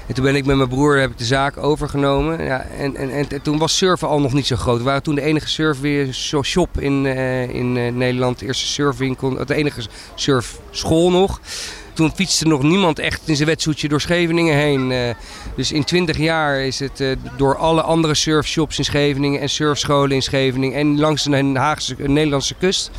En 0.06 0.14
toen 0.14 0.24
ben 0.24 0.36
ik 0.36 0.46
met 0.46 0.56
mijn 0.56 0.68
broer 0.68 1.00
heb 1.00 1.10
ik 1.10 1.18
de 1.18 1.24
zaak 1.24 1.56
overgenomen. 1.56 2.44
Ja, 2.44 2.66
en, 2.78 2.96
en, 2.96 3.10
en, 3.10 3.42
toen 3.42 3.58
was 3.58 3.76
surfen 3.76 4.08
al 4.08 4.20
nog 4.20 4.32
niet 4.32 4.46
zo 4.46 4.56
groot. 4.56 4.78
We 4.78 4.84
waren 4.84 5.02
toen 5.02 5.14
de 5.14 5.22
enige 5.22 5.48
surfshop 6.10 6.80
in, 6.80 7.06
in 7.52 7.96
Nederland. 7.98 8.38
De 8.38 8.46
eerste 8.46 8.66
surfwinkel, 8.66 9.46
de 9.46 9.54
enige 9.54 9.82
surfschool 10.14 11.10
nog. 11.10 11.40
Toen 12.02 12.12
fietste 12.14 12.46
nog 12.46 12.62
niemand 12.62 12.98
echt 12.98 13.20
in 13.24 13.36
zijn 13.36 13.48
wetsuitje 13.48 13.88
door 13.88 14.00
Scheveningen 14.00 14.56
heen. 14.56 14.90
Uh, 14.90 14.98
dus 15.56 15.72
in 15.72 15.84
20 15.84 16.16
jaar 16.16 16.60
is 16.60 16.78
het 16.78 17.00
uh, 17.00 17.16
door 17.36 17.56
alle 17.56 17.82
andere 17.82 18.14
surfshops 18.14 18.78
in 18.78 18.84
Scheveningen 18.84 19.40
en 19.40 19.48
surfscholen 19.48 20.10
in 20.10 20.22
Scheveningen 20.22 20.78
en 20.78 20.98
langs 20.98 21.22
de 21.24 21.50
Haagse, 21.54 21.94
Nederlandse 21.98 22.54
kust. 22.54 22.90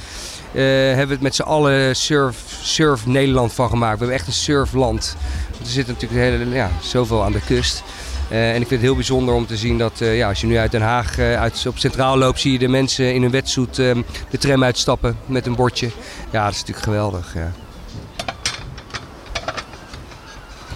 Uh, 0.53 0.61
hebben 0.63 1.07
we 1.07 1.13
het 1.13 1.21
met 1.21 1.35
z'n 1.35 1.41
allen 1.41 1.95
surf, 1.95 2.37
surf 2.61 3.05
Nederland 3.05 3.53
van 3.53 3.69
gemaakt. 3.69 3.93
We 3.93 3.97
hebben 3.97 4.17
echt 4.17 4.27
een 4.27 4.33
surfland. 4.33 5.15
Er 5.59 5.69
zit 5.69 5.87
natuurlijk 5.87 6.21
hele, 6.21 6.49
ja, 6.49 6.71
zoveel 6.81 7.23
aan 7.23 7.31
de 7.31 7.41
kust. 7.47 7.83
En 8.29 8.49
ik 8.61 8.67
vind 8.67 8.69
het 8.69 8.81
heel 8.81 8.95
bijzonder 8.95 9.33
om 9.33 9.45
te 9.45 9.57
zien 9.57 9.77
dat 9.77 9.93
ja, 9.99 10.27
als 10.27 10.41
je 10.41 10.47
nu 10.47 10.57
uit 10.57 10.71
Den 10.71 10.81
Haag 10.81 11.19
uit, 11.19 11.65
op 11.67 11.77
Centraal 11.77 12.17
loopt, 12.17 12.39
zie 12.39 12.51
je 12.51 12.59
de 12.59 12.67
mensen 12.67 13.13
in 13.13 13.21
hun 13.21 13.31
wetsuit 13.31 13.75
de 13.75 14.37
tram 14.39 14.63
uitstappen 14.63 15.17
met 15.25 15.45
een 15.45 15.55
bordje. 15.55 15.89
Ja, 16.31 16.43
dat 16.43 16.53
is 16.53 16.59
natuurlijk 16.59 16.85
geweldig. 16.85 17.35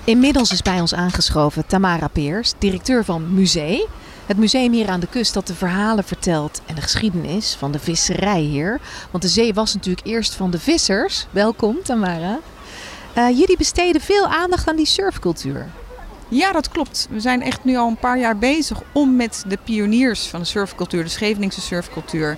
Inmiddels 0.07 0.51
is 0.51 0.61
bij 0.61 0.81
ons 0.81 0.93
aangeschoven 0.93 1.65
Tamara 1.65 2.07
Peers, 2.07 2.53
directeur 2.57 3.05
van 3.05 3.33
Museum. 3.33 3.85
Het 4.25 4.37
museum 4.37 4.71
hier 4.71 4.89
aan 4.89 4.99
de 4.99 5.07
kust 5.07 5.33
dat 5.33 5.47
de 5.47 5.53
verhalen 5.53 6.03
vertelt 6.03 6.61
en 6.65 6.75
de 6.75 6.81
geschiedenis 6.81 7.55
van 7.55 7.71
de 7.71 7.79
visserij 7.79 8.39
hier. 8.39 8.79
Want 9.11 9.23
de 9.23 9.29
zee 9.29 9.53
was 9.53 9.73
natuurlijk 9.73 10.07
eerst 10.07 10.33
van 10.33 10.51
de 10.51 10.59
vissers. 10.59 11.27
Welkom 11.31 11.83
Tamara. 11.83 12.39
Uh, 13.17 13.29
jullie 13.29 13.57
besteden 13.57 14.01
veel 14.01 14.27
aandacht 14.27 14.67
aan 14.67 14.75
die 14.75 14.85
surfcultuur. 14.85 15.67
Ja, 16.27 16.51
dat 16.51 16.69
klopt. 16.69 17.07
We 17.09 17.19
zijn 17.19 17.41
echt 17.41 17.63
nu 17.63 17.77
al 17.77 17.87
een 17.87 17.97
paar 17.97 18.19
jaar 18.19 18.37
bezig 18.37 18.81
om 18.91 19.15
met 19.15 19.43
de 19.47 19.57
pioniers 19.63 20.27
van 20.27 20.39
de 20.39 20.45
surfcultuur, 20.45 21.03
de 21.03 21.09
Scheveningse 21.09 21.61
surfcultuur, 21.61 22.37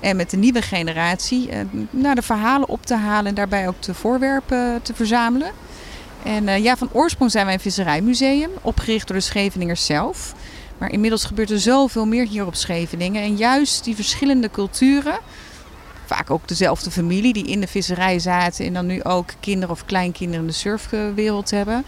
en 0.00 0.16
met 0.16 0.30
de 0.30 0.36
nieuwe 0.36 0.62
generatie, 0.62 1.50
uh, 1.50 1.58
naar 1.90 2.14
de 2.14 2.22
verhalen 2.22 2.68
op 2.68 2.86
te 2.86 2.94
halen 2.94 3.26
en 3.26 3.34
daarbij 3.34 3.68
ook 3.68 3.82
de 3.82 3.94
voorwerpen 3.94 4.82
te 4.82 4.94
verzamelen. 4.94 5.50
En 6.24 6.48
uh, 6.48 6.58
ja, 6.58 6.76
van 6.76 6.88
oorsprong 6.92 7.30
zijn 7.30 7.44
wij 7.44 7.54
een 7.54 7.60
visserijmuseum, 7.60 8.50
opgericht 8.62 9.06
door 9.06 9.16
de 9.16 9.22
Scheveningers 9.22 9.84
zelf. 9.84 10.34
Maar 10.78 10.92
inmiddels 10.92 11.24
gebeurt 11.24 11.50
er 11.50 11.60
zoveel 11.60 12.06
meer 12.06 12.26
hier 12.26 12.46
op 12.46 12.54
Scheveningen. 12.54 13.22
En 13.22 13.36
juist 13.36 13.84
die 13.84 13.94
verschillende 13.94 14.50
culturen, 14.50 15.18
vaak 16.04 16.30
ook 16.30 16.48
dezelfde 16.48 16.90
familie 16.90 17.32
die 17.32 17.46
in 17.46 17.60
de 17.60 17.66
visserij 17.66 18.18
zaten 18.18 18.66
en 18.66 18.72
dan 18.72 18.86
nu 18.86 19.02
ook 19.02 19.30
kinderen 19.40 19.74
of 19.74 19.84
kleinkinderen 19.84 20.40
in 20.40 20.46
de 20.46 20.56
surfwereld 20.56 21.50
hebben. 21.50 21.84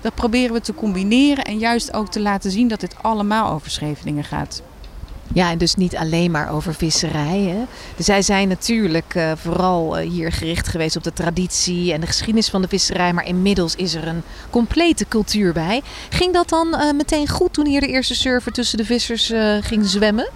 Dat 0.00 0.14
proberen 0.14 0.52
we 0.52 0.60
te 0.60 0.74
combineren 0.74 1.44
en 1.44 1.58
juist 1.58 1.92
ook 1.92 2.10
te 2.10 2.20
laten 2.20 2.50
zien 2.50 2.68
dat 2.68 2.80
dit 2.80 2.94
allemaal 3.02 3.52
over 3.52 3.70
Scheveningen 3.70 4.24
gaat. 4.24 4.62
Ja, 5.34 5.50
en 5.50 5.58
dus 5.58 5.74
niet 5.74 5.96
alleen 5.96 6.30
maar 6.30 6.50
over 6.50 6.74
visserij. 6.74 7.66
Zij 7.98 8.22
zijn 8.22 8.48
natuurlijk 8.48 9.14
uh, 9.14 9.32
vooral 9.36 10.00
uh, 10.00 10.10
hier 10.10 10.32
gericht 10.32 10.68
geweest 10.68 10.96
op 10.96 11.02
de 11.02 11.12
traditie 11.12 11.92
en 11.92 12.00
de 12.00 12.06
geschiedenis 12.06 12.48
van 12.48 12.62
de 12.62 12.68
visserij. 12.68 13.12
Maar 13.12 13.26
inmiddels 13.26 13.74
is 13.74 13.94
er 13.94 14.06
een 14.06 14.22
complete 14.50 15.08
cultuur 15.08 15.52
bij. 15.52 15.82
Ging 16.08 16.32
dat 16.32 16.48
dan 16.48 16.68
uh, 16.68 16.92
meteen 16.92 17.28
goed 17.28 17.52
toen 17.52 17.66
hier 17.66 17.80
de 17.80 17.86
eerste 17.86 18.14
surfer 18.14 18.52
tussen 18.52 18.78
de 18.78 18.84
vissers 18.84 19.32
ging 19.60 19.86
zwemmen? 19.86 20.28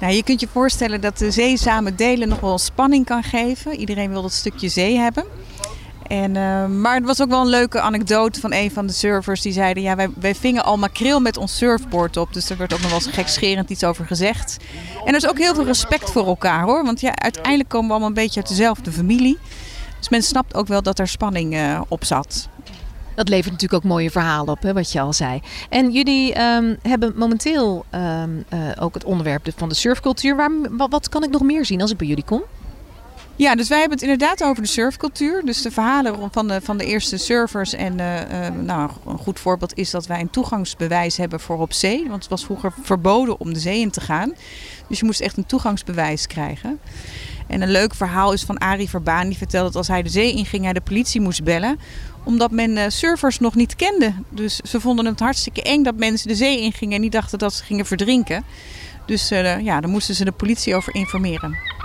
Nou, 0.00 0.12
je 0.12 0.22
kunt 0.22 0.40
je 0.40 0.48
voorstellen 0.52 1.00
dat 1.00 1.18
de 1.18 1.30
zee 1.30 1.58
samen 1.58 1.96
delen 1.96 2.28
nog 2.28 2.40
wel 2.40 2.58
spanning 2.58 3.04
kan 3.04 3.22
geven. 3.22 3.76
Iedereen 3.76 4.10
wil 4.10 4.22
dat 4.22 4.32
stukje 4.32 4.68
zee 4.68 4.96
hebben. 4.98 5.24
En, 6.08 6.34
uh, 6.34 6.66
maar 6.66 6.94
het 6.94 7.04
was 7.04 7.22
ook 7.22 7.28
wel 7.28 7.40
een 7.40 7.46
leuke 7.46 7.80
anekdote 7.80 8.40
van 8.40 8.52
een 8.52 8.70
van 8.70 8.86
de 8.86 8.92
surfers. 8.92 9.40
Die 9.40 9.52
zeiden, 9.52 9.82
ja, 9.82 9.96
wij, 9.96 10.08
wij 10.20 10.34
vingen 10.34 10.64
al 10.64 10.76
makreel 10.76 11.20
met 11.20 11.36
ons 11.36 11.56
surfboard 11.56 12.16
op. 12.16 12.32
Dus 12.32 12.50
er 12.50 12.56
werd 12.56 12.72
ook 12.72 12.80
nog 12.80 12.90
wel 12.90 12.98
eens 12.98 13.14
gekscherend 13.14 13.70
iets 13.70 13.84
over 13.84 14.04
gezegd. 14.04 14.56
En 15.04 15.08
er 15.08 15.16
is 15.16 15.28
ook 15.28 15.38
heel 15.38 15.54
veel 15.54 15.64
respect 15.64 16.10
voor 16.10 16.26
elkaar 16.26 16.62
hoor. 16.62 16.84
Want 16.84 17.00
ja, 17.00 17.14
uiteindelijk 17.14 17.68
komen 17.68 17.86
we 17.86 17.92
allemaal 17.92 18.08
een 18.08 18.22
beetje 18.22 18.40
uit 18.40 18.48
dezelfde 18.48 18.92
familie. 18.92 19.38
Dus 19.98 20.08
men 20.08 20.22
snapt 20.22 20.54
ook 20.54 20.66
wel 20.66 20.82
dat 20.82 20.98
er 20.98 21.08
spanning 21.08 21.54
uh, 21.54 21.80
op 21.88 22.04
zat. 22.04 22.48
Dat 23.14 23.28
levert 23.28 23.52
natuurlijk 23.52 23.84
ook 23.84 23.90
mooie 23.90 24.10
verhalen 24.10 24.48
op, 24.48 24.62
hè, 24.62 24.72
wat 24.72 24.92
je 24.92 25.00
al 25.00 25.12
zei. 25.12 25.40
En 25.68 25.90
jullie 25.90 26.40
um, 26.40 26.76
hebben 26.82 27.12
momenteel 27.16 27.84
um, 27.94 28.44
uh, 28.54 28.58
ook 28.80 28.94
het 28.94 29.04
onderwerp 29.04 29.46
van 29.56 29.68
de 29.68 29.74
surfcultuur. 29.74 30.36
Waar, 30.36 30.50
wat 30.88 31.08
kan 31.08 31.24
ik 31.24 31.30
nog 31.30 31.42
meer 31.42 31.64
zien 31.64 31.80
als 31.80 31.90
ik 31.90 31.96
bij 31.96 32.06
jullie 32.06 32.24
kom? 32.24 32.42
Ja, 33.38 33.54
dus 33.54 33.68
wij 33.68 33.78
hebben 33.78 33.98
het 33.98 34.08
inderdaad 34.08 34.42
over 34.42 34.62
de 34.62 34.68
surfcultuur. 34.68 35.44
Dus 35.44 35.62
de 35.62 35.70
verhalen 35.70 36.28
van 36.32 36.48
de, 36.48 36.60
van 36.60 36.78
de 36.78 36.84
eerste 36.84 37.16
surfers. 37.16 37.74
En 37.74 37.98
uh, 37.98 38.20
uh, 38.20 38.48
nou, 38.62 38.90
een 39.06 39.18
goed 39.18 39.40
voorbeeld 39.40 39.78
is 39.78 39.90
dat 39.90 40.06
wij 40.06 40.20
een 40.20 40.30
toegangsbewijs 40.30 41.16
hebben 41.16 41.40
voor 41.40 41.58
op 41.58 41.72
zee. 41.72 42.08
Want 42.08 42.20
het 42.20 42.30
was 42.30 42.44
vroeger 42.44 42.72
verboden 42.82 43.40
om 43.40 43.52
de 43.52 43.60
zee 43.60 43.80
in 43.80 43.90
te 43.90 44.00
gaan. 44.00 44.32
Dus 44.88 44.98
je 44.98 45.04
moest 45.04 45.20
echt 45.20 45.36
een 45.36 45.46
toegangsbewijs 45.46 46.26
krijgen. 46.26 46.80
En 47.46 47.62
een 47.62 47.70
leuk 47.70 47.94
verhaal 47.94 48.32
is 48.32 48.42
van 48.42 48.58
Arie 48.58 48.88
Verbaan. 48.88 49.28
Die 49.28 49.38
vertelde 49.38 49.66
dat 49.66 49.76
als 49.76 49.88
hij 49.88 50.02
de 50.02 50.08
zee 50.08 50.32
inging, 50.32 50.64
hij 50.64 50.72
de 50.72 50.80
politie 50.80 51.20
moest 51.20 51.44
bellen. 51.44 51.78
Omdat 52.24 52.50
men 52.50 52.70
uh, 52.70 52.84
surfers 52.88 53.38
nog 53.38 53.54
niet 53.54 53.76
kende. 53.76 54.12
Dus 54.28 54.56
ze 54.56 54.80
vonden 54.80 55.06
het 55.06 55.20
hartstikke 55.20 55.62
eng 55.62 55.82
dat 55.82 55.96
mensen 55.96 56.28
de 56.28 56.34
zee 56.34 56.60
ingingen 56.60 56.94
en 56.94 57.00
niet 57.00 57.12
dachten 57.12 57.38
dat 57.38 57.54
ze 57.54 57.64
gingen 57.64 57.86
verdrinken. 57.86 58.44
Dus 59.06 59.28
ja, 59.28 59.80
daar 59.80 59.88
moesten 59.88 60.14
ze 60.14 60.24
de 60.24 60.32
politie 60.32 60.74
over 60.74 60.94
informeren. 60.94 61.75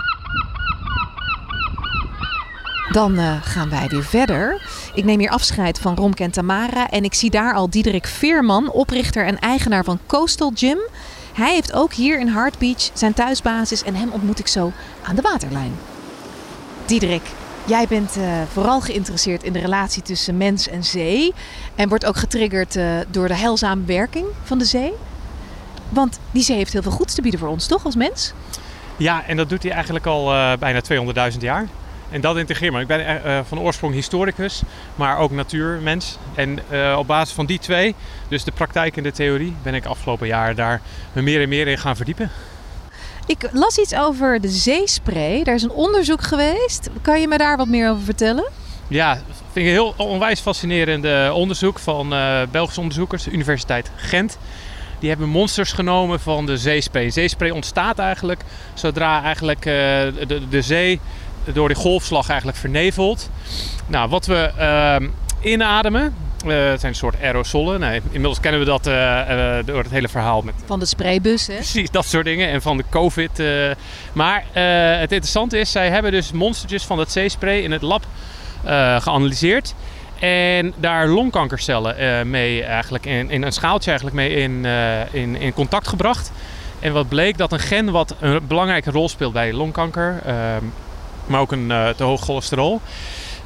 Dan 2.92 3.18
uh, 3.18 3.36
gaan 3.42 3.70
wij 3.70 3.88
weer 3.88 4.04
verder. 4.04 4.62
Ik 4.94 5.04
neem 5.04 5.18
hier 5.18 5.30
afscheid 5.30 5.78
van 5.78 5.94
Romke 5.94 6.22
en 6.22 6.30
Tamara. 6.30 6.90
En 6.90 7.04
ik 7.04 7.14
zie 7.14 7.30
daar 7.30 7.54
al 7.54 7.70
Diederik 7.70 8.06
Veerman, 8.06 8.70
oprichter 8.70 9.26
en 9.26 9.38
eigenaar 9.38 9.84
van 9.84 9.98
Coastal 10.06 10.52
Gym. 10.54 10.78
Hij 11.32 11.52
heeft 11.52 11.72
ook 11.72 11.92
hier 11.92 12.20
in 12.20 12.28
Hard 12.28 12.58
Beach 12.58 12.90
zijn 12.92 13.12
thuisbasis 13.12 13.82
en 13.82 13.94
hem 13.94 14.10
ontmoet 14.10 14.38
ik 14.38 14.46
zo 14.46 14.72
aan 15.02 15.14
de 15.16 15.22
waterlijn. 15.22 15.72
Diederik, 16.86 17.22
jij 17.64 17.86
bent 17.88 18.16
uh, 18.16 18.24
vooral 18.52 18.80
geïnteresseerd 18.80 19.42
in 19.42 19.52
de 19.52 19.58
relatie 19.58 20.02
tussen 20.02 20.36
mens 20.36 20.68
en 20.68 20.84
zee. 20.84 21.34
En 21.74 21.88
wordt 21.88 22.06
ook 22.06 22.16
getriggerd 22.16 22.76
uh, 22.76 22.84
door 23.08 23.28
de 23.28 23.36
heilzame 23.36 23.84
werking 23.84 24.26
van 24.42 24.58
de 24.58 24.64
zee. 24.64 24.92
Want 25.88 26.18
die 26.30 26.42
zee 26.42 26.56
heeft 26.56 26.72
heel 26.72 26.82
veel 26.82 26.90
goeds 26.90 27.14
te 27.14 27.22
bieden 27.22 27.40
voor 27.40 27.48
ons, 27.48 27.66
toch, 27.66 27.84
als 27.84 27.96
mens? 27.96 28.32
Ja, 28.96 29.26
en 29.26 29.36
dat 29.36 29.48
doet 29.48 29.62
hij 29.62 29.72
eigenlijk 29.72 30.06
al 30.06 30.24
bijna 30.58 30.80
200.000 31.32 31.38
jaar. 31.38 31.66
En 32.12 32.20
dat 32.20 32.36
integreer 32.36 32.80
Ik 32.80 32.86
ben 32.86 33.00
uh, 33.00 33.40
van 33.44 33.58
oorsprong 33.58 33.94
historicus, 33.94 34.62
maar 34.94 35.18
ook 35.18 35.30
natuurmens. 35.30 36.18
En 36.34 36.58
uh, 36.70 36.96
op 36.98 37.06
basis 37.06 37.34
van 37.34 37.46
die 37.46 37.58
twee, 37.58 37.94
dus 38.28 38.44
de 38.44 38.52
praktijk 38.52 38.96
en 38.96 39.02
de 39.02 39.12
theorie, 39.12 39.56
ben 39.62 39.74
ik 39.74 39.84
afgelopen 39.84 40.26
jaar 40.26 40.54
daar 40.54 40.80
me 41.12 41.22
meer 41.22 41.42
en 41.42 41.48
meer 41.48 41.68
in 41.68 41.78
gaan 41.78 41.96
verdiepen. 41.96 42.30
Ik 43.26 43.48
las 43.52 43.78
iets 43.78 43.94
over 43.94 44.40
de 44.40 44.48
zeespray. 44.48 45.42
Daar 45.42 45.54
is 45.54 45.62
een 45.62 45.70
onderzoek 45.70 46.22
geweest. 46.22 46.90
Kan 47.02 47.20
je 47.20 47.28
me 47.28 47.38
daar 47.38 47.56
wat 47.56 47.68
meer 47.68 47.90
over 47.90 48.04
vertellen? 48.04 48.50
Ja, 48.88 49.14
vind 49.52 49.54
ik 49.54 49.62
een 49.64 49.68
heel 49.68 49.94
onwijs 49.96 50.40
fascinerend 50.40 51.32
onderzoek 51.32 51.78
van 51.78 52.12
uh, 52.12 52.42
Belgische 52.50 52.80
onderzoekers, 52.80 53.22
de 53.22 53.30
Universiteit 53.30 53.90
Gent. 53.96 54.38
Die 54.98 55.10
hebben 55.10 55.28
monsters 55.28 55.72
genomen 55.72 56.20
van 56.20 56.46
de 56.46 56.56
zeespray. 56.56 57.10
Zeespray 57.10 57.50
ontstaat 57.50 57.98
eigenlijk 57.98 58.40
zodra 58.74 59.22
eigenlijk 59.22 59.62
de, 59.62 60.42
de 60.50 60.62
zee 60.62 61.00
door 61.52 61.68
die 61.68 61.76
golfslag 61.76 62.28
eigenlijk 62.28 62.58
verneveld. 62.58 63.30
Nou, 63.86 64.08
wat 64.08 64.26
we 64.26 64.50
uh, 64.58 65.08
inademen, 65.52 66.14
uh, 66.46 66.68
het 66.70 66.80
zijn 66.80 66.92
een 66.92 66.98
soort 66.98 67.22
aerosolen. 67.22 67.80
Nee, 67.80 68.00
inmiddels 68.04 68.40
kennen 68.40 68.60
we 68.60 68.66
dat 68.66 68.86
uh, 68.86 68.94
uh, 68.94 69.54
door 69.64 69.82
het 69.82 69.90
hele 69.90 70.08
verhaal. 70.08 70.42
Met... 70.42 70.54
Van 70.64 70.78
de 70.78 70.86
spraybus, 70.86 71.46
hè? 71.46 71.54
Precies, 71.54 71.90
dat 71.90 72.06
soort 72.06 72.24
dingen. 72.24 72.48
En 72.48 72.62
van 72.62 72.76
de 72.76 72.84
COVID. 72.90 73.42
Maar 74.12 74.44
het 75.00 75.12
interessante 75.12 75.58
is, 75.58 75.70
zij 75.70 75.90
hebben 75.90 76.10
dus 76.10 76.32
monstertjes 76.32 76.84
van 76.84 76.96
dat 76.96 77.12
zeespray 77.12 77.60
in 77.60 77.70
het 77.70 77.82
lab 77.82 78.04
geanalyseerd. 78.98 79.74
En 80.18 80.74
daar 80.76 81.08
longkankercellen 81.08 82.30
mee 82.30 82.64
eigenlijk 82.64 83.06
in, 83.06 83.30
in, 83.30 83.42
een 83.42 83.52
schaaltje 83.52 83.90
eigenlijk 83.90 84.20
mee 84.20 84.34
in, 84.34 84.64
in, 85.12 85.36
in 85.36 85.52
contact 85.52 85.88
gebracht. 85.88 86.32
En 86.82 86.92
wat 86.92 87.08
bleek 87.08 87.38
dat 87.38 87.52
een 87.52 87.58
gen 87.58 87.90
wat 87.90 88.14
een 88.20 88.46
belangrijke 88.46 88.90
rol 88.90 89.08
speelt 89.08 89.32
bij 89.32 89.52
longkanker 89.52 90.20
ehm, 90.24 90.64
maar 91.26 91.40
ook 91.40 91.52
een 91.52 91.70
uh, 91.70 91.88
te 91.88 92.02
hoog 92.02 92.20
cholesterol. 92.20 92.80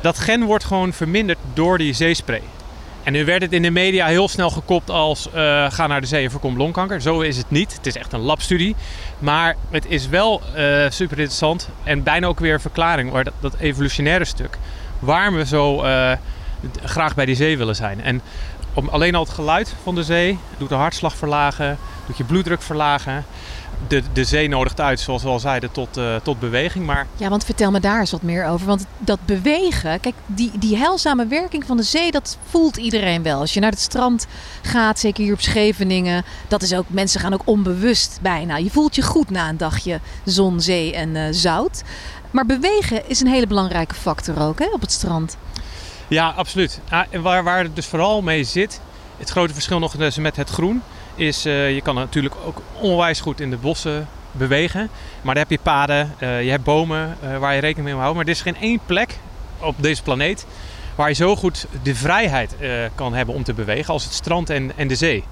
Dat 0.00 0.18
gen 0.18 0.45
wordt 0.45 0.64
gewoon 0.64 0.92
verminderd 0.92 1.38
door 1.54 1.78
die 1.78 1.92
zeespray. 1.92 2.42
En 3.02 3.12
nu 3.12 3.25
werd 3.25 3.42
het 3.42 3.52
in 3.52 3.62
de 3.62 3.71
media 3.71 4.06
heel 4.06 4.28
snel 4.28 4.50
gekopt 4.50 4.90
als 4.90 5.28
uh, 5.28 5.71
ga 5.71 5.87
naar 5.87 6.00
de 6.00 6.06
zee 6.06 6.25
en 6.25 6.30
voorkom 6.30 6.56
longkanker. 6.56 7.00
Zo 7.00 7.21
is 7.21 7.37
het 7.37 7.50
niet. 7.50 7.76
Het 7.76 7.87
is 7.87 7.97
echt 7.97 8.12
een 8.12 8.21
labstudie. 8.21 8.76
Maar 9.18 9.56
het 9.71 9.87
is 9.88 10.09
wel 10.09 10.42
uh, 10.56 10.85
super 10.88 11.18
interessant 11.18 11.68
en 11.85 12.02
bijna 12.02 12.26
ook 12.26 12.40
weer 12.40 12.54
een 12.54 12.61
verklaring, 12.61 13.23
dat, 13.23 13.33
dat 13.40 13.56
evolutionaire 13.59 14.25
stuk. 14.25 14.59
Waarom 14.99 15.35
we 15.35 15.47
zo 15.47 15.85
graag 16.85 17.14
bij 17.14 17.25
die 17.25 17.35
zee 17.35 17.59
willen 17.59 17.76
zijn. 17.76 18.02
En 18.02 18.23
om, 18.75 18.88
alleen 18.88 19.14
al 19.14 19.25
het 19.25 19.33
geluid 19.33 19.75
van 19.83 19.95
de 19.95 20.02
zee 20.02 20.38
doet 20.59 20.68
de 20.68 20.75
hartslag 20.75 21.16
verlagen, 21.16 21.78
doet 22.06 22.16
je 22.16 22.25
bloeddruk 22.25 22.62
verlagen 22.62 23.25
de, 23.88 24.02
de 24.12 24.25
zee 24.25 24.49
nodigt 24.49 24.80
uit, 24.80 25.00
zoals 25.00 25.23
we 25.23 25.28
al 25.28 25.38
zeiden, 25.38 25.73
tot, 25.73 25.96
uh, 25.96 26.16
tot 26.23 26.38
beweging. 26.40 26.87
Maar... 26.87 27.06
Ja, 27.16 27.28
want 27.28 27.44
vertel 27.44 27.70
me 27.70 27.80
daar 27.80 28.00
eens 28.00 28.11
wat 28.11 28.23
meer 28.23 28.46
over. 28.46 28.66
Want 28.66 28.85
dat 28.99 29.18
bewegen, 29.25 30.00
kijk, 30.00 30.14
die, 30.26 30.50
die 30.58 30.76
heilzame 30.76 31.26
werking 31.26 31.64
van 31.66 31.76
de 31.76 31.82
zee, 31.82 32.11
dat 32.11 32.38
voelt 32.50 32.76
iedereen 32.76 33.23
wel. 33.23 33.40
Als 33.40 33.54
je 33.54 33.61
naar 33.61 33.70
het 33.70 33.80
strand 33.80 34.26
gaat, 34.62 34.99
zeker 34.99 35.25
hier 35.25 35.32
op 35.32 35.40
Scheveningen, 35.40 36.25
dat 36.49 36.62
is 36.62 36.75
ook, 36.75 36.85
mensen 36.88 37.20
gaan 37.20 37.35
ook 37.35 37.42
onbewust 37.44 38.18
bijna. 38.23 38.56
Je 38.56 38.70
voelt 38.70 38.94
je 38.94 39.02
goed 39.02 39.30
na 39.30 39.49
een 39.49 39.56
dagje 39.56 40.00
zon, 40.25 40.61
zee 40.61 40.94
en 40.94 41.14
uh, 41.14 41.23
zout. 41.30 41.82
Maar 42.30 42.46
bewegen 42.46 43.08
is 43.08 43.20
een 43.20 43.26
hele 43.26 43.46
belangrijke 43.46 43.94
factor 43.94 44.40
ook 44.40 44.58
hè, 44.58 44.66
op 44.73 44.80
het 44.80 44.92
strand. 44.92 45.37
Ja, 46.08 46.28
absoluut. 46.37 46.80
Ah, 46.88 47.06
waar, 47.23 47.44
waar 47.44 47.62
het 47.62 47.76
dus 47.76 47.87
vooral 47.87 48.23
mee 48.23 48.44
zit, 48.44 48.80
het 49.18 49.30
grote 49.30 49.52
verschil 49.52 49.78
nog 49.78 49.96
dus 49.96 50.16
met 50.16 50.37
het 50.37 50.49
groen 50.49 50.82
is, 51.16 51.46
uh, 51.46 51.75
je 51.75 51.80
kan 51.80 51.94
natuurlijk 51.94 52.35
ook 52.44 52.62
onwijs 52.80 53.20
goed 53.20 53.40
in 53.40 53.50
de 53.50 53.56
bossen 53.56 54.08
bewegen. 54.32 54.90
Maar 55.23 55.35
daar 55.35 55.42
heb 55.49 55.58
je 55.58 55.58
paden, 55.62 56.14
uh, 56.20 56.42
je 56.42 56.50
hebt 56.50 56.64
bomen 56.64 57.16
uh, 57.25 57.38
waar 57.38 57.54
je 57.54 57.61
rekening 57.61 57.85
mee 57.85 57.94
moet 57.94 58.02
houden. 58.02 58.16
Maar 58.16 58.25
er 58.25 58.38
is 58.38 58.42
geen 58.42 58.61
één 58.61 58.80
plek 58.87 59.18
op 59.58 59.75
deze 59.78 60.02
planeet 60.02 60.46
waar 60.94 61.08
je 61.08 61.14
zo 61.14 61.37
goed 61.37 61.66
de 61.82 61.94
vrijheid 61.94 62.56
kan 62.94 63.14
hebben 63.14 63.35
om 63.35 63.42
te 63.42 63.54
bewegen 63.54 63.92
als 63.92 64.04
het 64.04 64.12
strand 64.12 64.50
en, 64.50 64.73
en 64.76 64.88
de 64.88 64.94
zee. 64.94 65.25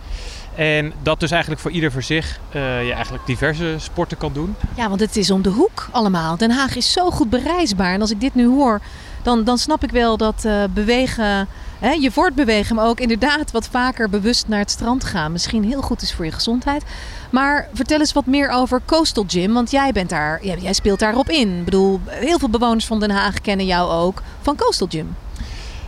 En 0.55 0.93
dat 1.03 1.21
dus 1.21 1.31
eigenlijk 1.31 1.61
voor 1.63 1.71
ieder 1.71 1.93
voor 1.93 2.03
zich 2.03 2.41
je 2.53 2.93
eigenlijk 2.95 3.27
diverse 3.27 3.75
sporten 3.79 4.17
kan 4.17 4.33
doen. 4.33 4.57
Ja, 4.77 4.89
want 4.89 5.01
het 5.01 5.17
is 5.17 5.31
om 5.31 5.43
de 5.43 5.51
hoek 5.51 5.89
allemaal. 5.91 6.37
Den 6.37 6.51
Haag 6.51 6.77
is 6.77 6.93
zo 6.93 7.11
goed 7.11 7.31
bereisbaar. 7.31 7.95
En 7.95 8.01
als 8.01 8.11
ik 8.11 8.21
dit 8.21 8.35
nu 8.35 8.47
hoor, 8.47 8.81
dan, 9.23 9.45
dan 9.45 9.59
snap 9.59 9.83
ik 9.83 9.91
wel 9.91 10.17
dat 10.17 10.49
bewegen 10.71 11.49
hè, 11.79 11.91
je 11.91 12.11
voortbewegen, 12.11 12.77
maar 12.77 12.87
ook 12.87 13.01
inderdaad 13.01 13.51
wat 13.51 13.69
vaker 13.69 14.11
bewust 14.11 14.49
naar 14.49 14.59
het 14.59 14.71
strand 14.71 15.05
gaan. 15.05 15.33
Misschien 15.33 15.65
heel 15.65 15.83
goed 15.83 16.03
is 16.03 16.15
voor 16.15 16.25
je 16.25 16.33
gezondheid. 16.33 16.83
Maar 17.31 17.69
vertel 17.73 17.99
eens 17.99 18.13
wat 18.13 18.27
meer 18.27 18.49
over 18.51 18.81
Coastal 18.87 19.25
Gym, 19.27 19.53
want 19.53 19.71
jij, 19.71 19.93
bent 19.93 20.11
daar, 20.11 20.45
jij 20.45 20.73
speelt 20.73 20.99
daarop 20.99 21.31
in. 21.31 21.59
Ik 21.59 21.65
bedoel, 21.65 22.01
heel 22.07 22.39
veel 22.39 22.51
bewoners 22.51 22.87
van 22.87 23.01
Den 23.01 23.11
Haag 23.11 23.41
kennen 23.41 23.67
jou 23.67 23.91
ook 23.91 24.23
van 24.41 24.57
Coastal 24.57 24.87
Gym. 24.91 25.17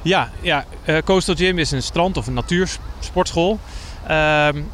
Ja, 0.02 0.30
ja 0.40 0.64
uh, 0.84 0.98
Coastal 1.04 1.34
Gym 1.34 1.58
is 1.58 1.70
een 1.70 1.82
strand- 1.82 2.16
of 2.16 2.26
een 2.26 2.34
natuursportschool. 2.34 3.58
Uh, 4.02 4.08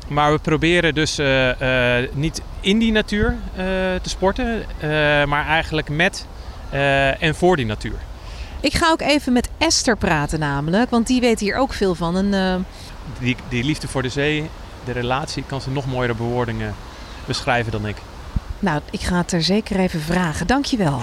maar 0.08 0.32
we 0.32 0.38
proberen 0.42 0.94
dus 0.94 1.18
uh, 1.18 1.60
uh, 1.60 2.08
niet 2.12 2.40
in 2.60 2.78
die 2.78 2.92
natuur 2.92 3.36
te 4.02 4.08
sporten, 4.08 4.64
maar 5.28 5.46
eigenlijk 5.46 5.88
met 5.88 6.26
en 7.18 7.34
voor 7.34 7.56
die 7.56 7.66
natuur. 7.66 7.98
Ik 8.62 8.74
ga 8.74 8.90
ook 8.90 9.00
even 9.00 9.32
met 9.32 9.48
Esther 9.58 9.96
praten 9.96 10.38
namelijk, 10.38 10.90
want 10.90 11.06
die 11.06 11.20
weet 11.20 11.40
hier 11.40 11.56
ook 11.56 11.72
veel 11.72 11.94
van. 11.94 12.16
En, 12.16 12.32
uh... 12.32 12.54
die, 13.18 13.36
die 13.48 13.64
liefde 13.64 13.88
voor 13.88 14.02
de 14.02 14.08
zee, 14.08 14.50
de 14.84 14.92
relatie, 14.92 15.44
kan 15.46 15.60
ze 15.60 15.70
nog 15.70 15.86
mooiere 15.86 16.14
bewoordingen 16.14 16.74
beschrijven 17.26 17.72
dan 17.72 17.86
ik. 17.86 17.96
Nou, 18.58 18.80
ik 18.90 19.00
ga 19.00 19.16
het 19.16 19.32
er 19.32 19.42
zeker 19.42 19.76
even 19.76 20.00
vragen. 20.00 20.46
Dankjewel. 20.46 21.00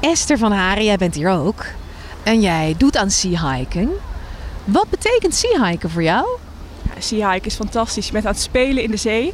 Esther 0.00 0.38
van 0.38 0.52
Haren, 0.52 0.84
jij 0.84 0.96
bent 0.96 1.14
hier 1.14 1.30
ook. 1.30 1.64
En 2.22 2.40
jij 2.40 2.74
doet 2.78 2.96
aan 2.96 3.10
sea 3.10 3.54
hiking. 3.54 3.90
Wat 4.64 4.90
betekent 4.90 5.34
sea 5.34 5.64
hiken 5.64 5.90
voor 5.90 6.02
jou? 6.02 6.26
Sea 7.00 7.30
hiken 7.30 7.50
is 7.50 7.54
fantastisch. 7.54 8.06
Je 8.06 8.12
bent 8.12 8.26
aan 8.26 8.32
het 8.32 8.40
spelen 8.40 8.82
in 8.82 8.90
de 8.90 8.96
zee. 8.96 9.26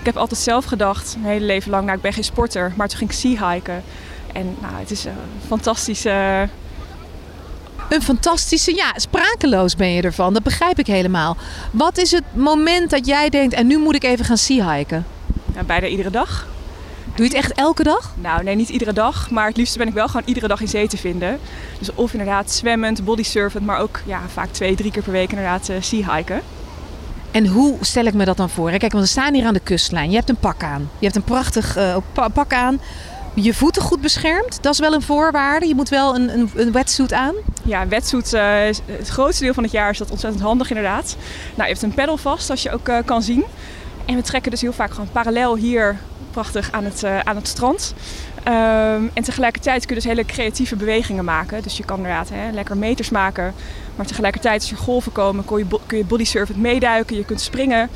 Ik 0.00 0.06
heb 0.06 0.16
altijd 0.16 0.40
zelf 0.40 0.64
gedacht, 0.64 1.16
mijn 1.18 1.32
hele 1.32 1.46
leven 1.46 1.70
lang, 1.70 1.84
nou 1.84 1.96
ik 1.96 2.02
ben 2.02 2.12
geen 2.12 2.24
sporter. 2.24 2.72
Maar 2.76 2.88
toen 2.88 2.98
ging 2.98 3.10
ik 3.10 3.16
sea 3.16 3.52
hiken. 3.52 3.82
En 4.32 4.56
nou, 4.60 4.74
het 4.74 4.90
is 4.90 5.04
een 5.04 5.12
fantastische... 5.46 6.48
Een 7.88 8.02
fantastische, 8.02 8.74
ja, 8.74 8.92
sprakeloos 8.96 9.76
ben 9.76 9.92
je 9.92 10.02
ervan. 10.02 10.32
Dat 10.32 10.42
begrijp 10.42 10.78
ik 10.78 10.86
helemaal. 10.86 11.36
Wat 11.70 11.98
is 11.98 12.10
het 12.10 12.24
moment 12.32 12.90
dat 12.90 13.06
jij 13.06 13.28
denkt, 13.28 13.54
en 13.54 13.66
nu 13.66 13.78
moet 13.78 13.94
ik 13.94 14.04
even 14.04 14.24
gaan 14.24 14.36
sea 14.36 14.76
hiken? 14.76 15.06
Ja, 15.54 15.62
bijna 15.62 15.86
iedere 15.86 16.10
dag. 16.10 16.46
Doe 17.14 17.28
je 17.28 17.36
het 17.36 17.44
echt 17.44 17.52
elke 17.52 17.82
dag? 17.82 18.14
Nou, 18.20 18.42
nee, 18.42 18.54
niet 18.54 18.68
iedere 18.68 18.92
dag. 18.92 19.30
Maar 19.30 19.46
het 19.46 19.56
liefst 19.56 19.76
ben 19.76 19.86
ik 19.86 19.94
wel 19.94 20.06
gewoon 20.06 20.22
iedere 20.26 20.48
dag 20.48 20.60
in 20.60 20.68
zee 20.68 20.88
te 20.88 20.96
vinden. 20.96 21.38
Dus 21.78 21.94
of 21.94 22.12
inderdaad 22.12 22.50
zwemmend, 22.50 23.04
bodysurfend, 23.04 23.66
maar 23.66 23.78
ook 23.78 24.00
ja, 24.06 24.20
vaak 24.32 24.52
twee, 24.52 24.74
drie 24.74 24.90
keer 24.90 25.02
per 25.02 25.12
week 25.12 25.30
inderdaad 25.30 25.68
uh, 25.68 25.76
sea 25.80 26.16
hiken. 26.16 26.42
En 27.30 27.46
hoe 27.46 27.76
stel 27.80 28.04
ik 28.04 28.14
me 28.14 28.24
dat 28.24 28.36
dan 28.36 28.50
voor? 28.50 28.70
Kijk, 28.70 28.92
want 28.92 29.04
we 29.04 29.10
staan 29.10 29.34
hier 29.34 29.46
aan 29.46 29.54
de 29.54 29.60
kustlijn. 29.60 30.10
Je 30.10 30.16
hebt 30.16 30.28
een 30.28 30.36
pak 30.36 30.62
aan. 30.62 30.90
Je 30.98 31.04
hebt 31.04 31.16
een 31.16 31.22
prachtig 31.22 31.76
uh, 31.76 31.96
pak 32.32 32.52
aan. 32.52 32.80
Je 33.34 33.54
voeten 33.54 33.82
goed 33.82 34.00
beschermd, 34.00 34.62
dat 34.62 34.72
is 34.72 34.78
wel 34.78 34.92
een 34.92 35.02
voorwaarde. 35.02 35.66
Je 35.66 35.74
moet 35.74 35.88
wel 35.88 36.14
een, 36.14 36.38
een, 36.38 36.50
een 36.54 36.72
wetsuit 36.72 37.12
aan. 37.12 37.34
Ja, 37.62 37.82
een 37.82 37.88
wetsuit, 37.88 38.32
uh, 38.32 38.42
het 38.86 39.08
grootste 39.08 39.44
deel 39.44 39.54
van 39.54 39.62
het 39.62 39.72
jaar 39.72 39.90
is 39.90 39.98
dat 39.98 40.10
ontzettend 40.10 40.42
handig 40.42 40.68
inderdaad. 40.68 41.16
Nou, 41.54 41.68
je 41.68 41.74
hebt 41.74 41.82
een 41.82 41.94
pedal 41.94 42.16
vast, 42.16 42.50
als 42.50 42.62
je 42.62 42.70
ook 42.70 42.88
uh, 42.88 42.98
kan 43.04 43.22
zien. 43.22 43.44
En 44.04 44.14
we 44.14 44.22
trekken 44.22 44.50
dus 44.50 44.60
heel 44.60 44.72
vaak 44.72 44.90
gewoon 44.90 45.10
parallel 45.12 45.56
hier 45.56 45.98
prachtig 46.30 46.72
aan 46.72 46.84
het, 46.84 47.02
uh, 47.02 47.18
aan 47.18 47.36
het 47.36 47.48
strand. 47.48 47.94
Um, 48.48 49.10
en 49.14 49.22
tegelijkertijd 49.22 49.86
kun 49.86 49.94
je 49.94 50.02
dus 50.02 50.10
hele 50.10 50.24
creatieve 50.24 50.76
bewegingen 50.76 51.24
maken. 51.24 51.62
Dus 51.62 51.76
je 51.76 51.84
kan 51.84 51.96
inderdaad 51.96 52.28
hè, 52.32 52.50
lekker 52.50 52.76
meters 52.76 53.10
maken. 53.10 53.54
Maar 53.96 54.06
tegelijkertijd 54.06 54.60
als 54.60 54.70
er 54.70 54.76
golven 54.76 55.12
komen 55.12 55.44
kun 55.44 55.58
je, 55.58 55.66
kun 55.86 55.98
je 55.98 56.04
bodysurfend 56.04 56.58
meeduiken. 56.58 57.16
Je 57.16 57.24
kunt 57.24 57.40
springen. 57.40 57.88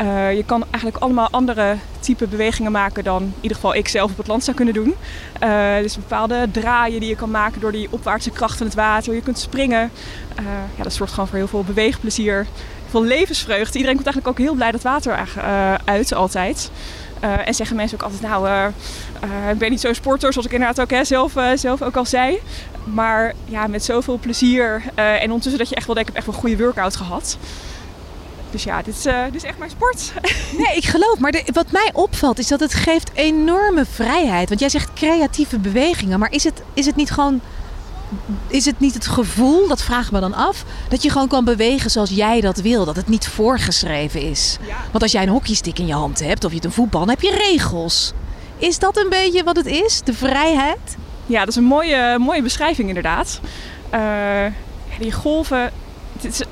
Uh, 0.00 0.34
je 0.34 0.44
kan 0.44 0.64
eigenlijk 0.70 0.96
allemaal 0.96 1.28
andere 1.30 1.76
type 2.00 2.26
bewegingen 2.26 2.72
maken 2.72 3.04
dan 3.04 3.22
in 3.22 3.34
ieder 3.40 3.56
geval 3.56 3.74
ik 3.74 3.88
zelf 3.88 4.10
op 4.10 4.16
het 4.16 4.26
land 4.26 4.44
zou 4.44 4.56
kunnen 4.56 4.74
doen. 4.74 4.94
Uh, 5.42 5.76
dus 5.76 5.96
bepaalde 5.96 6.48
draaien 6.52 7.00
die 7.00 7.08
je 7.08 7.16
kan 7.16 7.30
maken 7.30 7.60
door 7.60 7.72
die 7.72 7.88
opwaartse 7.90 8.30
kracht 8.30 8.56
van 8.56 8.66
het 8.66 8.74
water. 8.74 9.14
Je 9.14 9.22
kunt 9.22 9.38
springen. 9.38 9.90
Ja, 10.76 10.82
dat 10.82 10.92
zorgt 10.92 11.12
gewoon 11.12 11.28
voor 11.28 11.38
heel 11.38 11.48
veel 11.48 11.64
beweegplezier. 11.64 12.46
Veel 12.88 13.04
levensvreugde. 13.04 13.78
Iedereen 13.78 13.94
komt 13.96 14.06
eigenlijk 14.06 14.38
ook 14.38 14.46
heel 14.46 14.54
blij 14.54 14.70
dat 14.70 14.82
water 14.82 15.28
uit 15.84 16.14
altijd. 16.14 16.70
Uh, 17.24 17.48
en 17.48 17.54
zeggen 17.54 17.76
mensen 17.76 17.98
ook 17.98 18.04
altijd, 18.04 18.22
nou, 18.22 18.48
uh, 18.48 18.66
uh, 19.24 19.50
ik 19.50 19.58
ben 19.58 19.70
niet 19.70 19.80
zo'n 19.80 19.94
sporter, 19.94 20.32
zoals 20.32 20.46
ik 20.46 20.52
inderdaad 20.52 20.80
ook 20.80 20.90
hè, 20.90 21.04
zelf, 21.04 21.32
zelf 21.54 21.82
ook 21.82 21.96
al 21.96 22.06
zei. 22.06 22.40
Maar 22.84 23.34
ja, 23.44 23.66
met 23.66 23.84
zoveel 23.84 24.18
plezier 24.18 24.82
en 24.94 25.24
ondertussen 25.24 25.58
dat 25.58 25.68
je 25.68 25.74
echt 25.74 25.86
wel 25.86 25.94
denkt, 25.94 26.10
ik 26.10 26.16
heb 26.16 26.24
echt 26.24 26.34
wel 26.34 26.44
een 26.44 26.48
goede 26.48 26.64
workout 26.64 26.96
gehad. 26.96 27.38
Dus 28.50 28.64
ja, 28.64 28.82
dit 28.82 28.94
is, 28.94 29.02
dit 29.32 29.44
echt 29.44 29.58
mijn 29.58 29.70
sport. 29.70 30.12
Nee, 30.66 30.76
ik 30.76 30.84
geloof. 30.84 31.18
Maar 31.18 31.42
wat 31.52 31.70
mij 31.70 31.90
opvalt 31.92 32.38
is 32.38 32.48
dat 32.48 32.60
het 32.60 32.74
geeft 32.74 33.10
enorme 33.14 33.84
vrijheid. 33.84 34.48
Want 34.48 34.60
jij 34.60 34.68
zegt 34.68 34.92
creatieve 34.92 35.58
bewegingen. 35.58 36.18
Maar 36.18 36.32
is 36.32 36.44
het, 36.44 36.62
is 36.74 36.86
het 36.86 36.96
niet 36.96 37.10
gewoon 37.10 37.40
is 38.48 38.64
het 38.64 38.80
niet 38.80 38.94
het 38.94 39.06
gevoel, 39.06 39.68
dat 39.68 39.82
vragen 39.82 40.14
we 40.14 40.20
dan 40.20 40.34
af, 40.34 40.64
dat 40.88 41.02
je 41.02 41.10
gewoon 41.10 41.28
kan 41.28 41.44
bewegen 41.44 41.90
zoals 41.90 42.10
jij 42.10 42.40
dat 42.40 42.60
wil? 42.60 42.84
Dat 42.84 42.96
het 42.96 43.08
niet 43.08 43.28
voorgeschreven 43.28 44.22
is? 44.22 44.56
Ja. 44.66 44.76
Want 44.90 45.02
als 45.02 45.12
jij 45.12 45.22
een 45.22 45.28
hockeystick 45.28 45.78
in 45.78 45.86
je 45.86 45.92
hand 45.92 46.20
hebt 46.20 46.44
of 46.44 46.50
je 46.50 46.56
hebt 46.56 46.66
een 46.66 46.72
voetbal, 46.72 47.00
dan 47.00 47.08
heb 47.08 47.20
je 47.20 47.48
regels. 47.50 48.12
Is 48.58 48.78
dat 48.78 48.96
een 48.96 49.08
beetje 49.08 49.44
wat 49.44 49.56
het 49.56 49.66
is, 49.66 50.00
de 50.04 50.14
vrijheid? 50.14 50.96
Ja, 51.26 51.38
dat 51.38 51.48
is 51.48 51.56
een 51.56 51.64
mooie, 51.64 52.18
mooie 52.18 52.42
beschrijving 52.42 52.88
inderdaad. 52.88 53.40
Uh, 53.94 54.46
die 54.98 55.12
golven, 55.12 55.72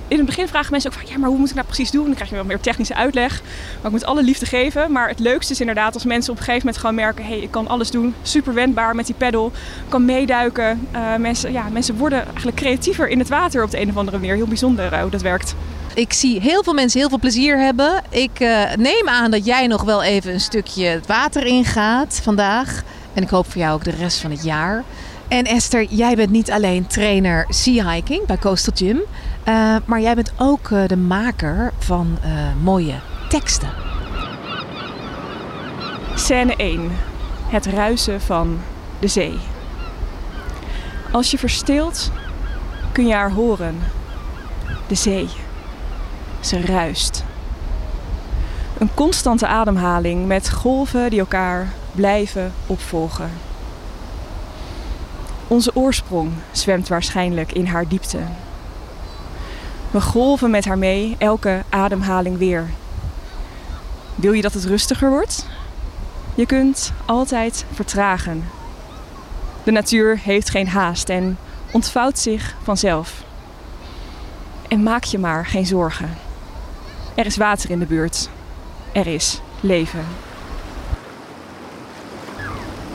in 0.08 0.16
het 0.16 0.26
begin 0.26 0.48
vragen 0.48 0.70
mensen 0.70 0.90
ook 0.90 0.98
van 0.98 1.08
ja, 1.10 1.18
maar 1.18 1.28
hoe 1.28 1.38
moet 1.38 1.50
ik 1.50 1.56
dat 1.56 1.66
precies 1.66 1.90
doen? 1.90 2.04
Dan 2.04 2.14
krijg 2.14 2.30
je 2.30 2.36
wel 2.36 2.44
meer 2.44 2.60
technische 2.60 2.94
uitleg. 2.94 3.42
Maar 3.76 3.84
ik 3.84 3.90
moet 3.90 4.04
alle 4.04 4.22
liefde 4.22 4.46
geven. 4.46 4.92
Maar 4.92 5.08
het 5.08 5.18
leukste 5.18 5.52
is 5.52 5.60
inderdaad 5.60 5.94
als 5.94 6.04
mensen 6.04 6.32
op 6.32 6.38
een 6.38 6.44
gegeven 6.44 6.66
moment 6.66 6.82
gewoon 6.82 6.96
merken: 6.96 7.24
hé, 7.24 7.30
hey, 7.30 7.40
ik 7.40 7.50
kan 7.50 7.68
alles 7.68 7.90
doen. 7.90 8.14
Super 8.22 8.54
wendbaar 8.54 8.94
met 8.94 9.06
die 9.06 9.14
pedal. 9.14 9.52
kan 9.88 10.04
meeduiken. 10.04 10.88
Uh, 10.94 11.16
mensen, 11.16 11.52
ja, 11.52 11.68
mensen 11.68 11.96
worden 11.96 12.26
eigenlijk 12.26 12.56
creatiever 12.56 13.08
in 13.08 13.18
het 13.18 13.28
water 13.28 13.62
op 13.62 13.70
de 13.70 13.80
een 13.80 13.88
of 13.88 13.96
andere 13.96 14.18
manier. 14.18 14.34
Heel 14.34 14.46
bijzonder 14.46 14.92
uh, 14.92 15.00
hoe 15.00 15.10
dat 15.10 15.22
werkt. 15.22 15.54
Ik 15.94 16.12
zie 16.12 16.40
heel 16.40 16.62
veel 16.62 16.74
mensen 16.74 17.00
heel 17.00 17.08
veel 17.08 17.18
plezier 17.18 17.58
hebben. 17.58 18.02
Ik 18.08 18.40
uh, 18.40 18.74
neem 18.74 19.08
aan 19.08 19.30
dat 19.30 19.44
jij 19.44 19.66
nog 19.66 19.82
wel 19.82 20.02
even 20.02 20.32
een 20.32 20.40
stukje 20.40 20.84
het 20.84 21.06
water 21.06 21.46
ingaat 21.46 22.20
vandaag. 22.22 22.82
En 23.14 23.22
ik 23.22 23.28
hoop 23.28 23.50
voor 23.50 23.60
jou 23.60 23.74
ook 23.74 23.84
de 23.84 23.90
rest 23.90 24.18
van 24.18 24.30
het 24.30 24.44
jaar. 24.44 24.84
En 25.30 25.44
Esther, 25.44 25.84
jij 25.84 26.16
bent 26.16 26.30
niet 26.30 26.50
alleen 26.50 26.86
trainer 26.86 27.44
sea 27.48 27.90
hiking 27.90 28.26
bij 28.26 28.38
Coastal 28.38 28.72
Gym. 28.76 28.96
Uh, 28.96 29.76
maar 29.84 30.00
jij 30.00 30.14
bent 30.14 30.32
ook 30.38 30.68
uh, 30.68 30.86
de 30.86 30.96
maker 30.96 31.72
van 31.78 32.18
uh, 32.24 32.30
mooie 32.62 32.94
teksten. 33.28 33.68
Scène 36.14 36.56
1. 36.56 36.90
Het 37.48 37.66
ruisen 37.66 38.20
van 38.20 38.58
de 38.98 39.08
zee. 39.08 39.38
Als 41.12 41.30
je 41.30 41.38
verstilt, 41.38 42.10
kun 42.92 43.06
je 43.06 43.14
haar 43.14 43.32
horen. 43.32 43.78
De 44.86 44.94
zee. 44.94 45.28
Ze 46.40 46.60
ruist. 46.60 47.24
Een 48.78 48.94
constante 48.94 49.46
ademhaling 49.46 50.26
met 50.26 50.50
golven 50.50 51.10
die 51.10 51.20
elkaar 51.20 51.68
blijven 51.92 52.52
opvolgen. 52.66 53.30
Onze 55.50 55.74
oorsprong 55.74 56.32
zwemt 56.52 56.88
waarschijnlijk 56.88 57.52
in 57.52 57.66
haar 57.66 57.88
diepte. 57.88 58.18
We 59.90 60.00
golven 60.00 60.50
met 60.50 60.64
haar 60.64 60.78
mee, 60.78 61.16
elke 61.18 61.62
ademhaling 61.68 62.38
weer. 62.38 62.70
Wil 64.14 64.32
je 64.32 64.42
dat 64.42 64.52
het 64.52 64.64
rustiger 64.64 65.10
wordt? 65.10 65.46
Je 66.34 66.46
kunt 66.46 66.92
altijd 67.04 67.64
vertragen. 67.72 68.44
De 69.62 69.70
natuur 69.70 70.18
heeft 70.18 70.50
geen 70.50 70.68
haast 70.68 71.08
en 71.08 71.38
ontvouwt 71.72 72.18
zich 72.18 72.56
vanzelf. 72.62 73.22
En 74.68 74.82
maak 74.82 75.04
je 75.04 75.18
maar 75.18 75.46
geen 75.46 75.66
zorgen. 75.66 76.16
Er 77.14 77.26
is 77.26 77.36
water 77.36 77.70
in 77.70 77.78
de 77.78 77.86
buurt. 77.86 78.28
Er 78.92 79.06
is 79.06 79.40
leven. 79.60 80.04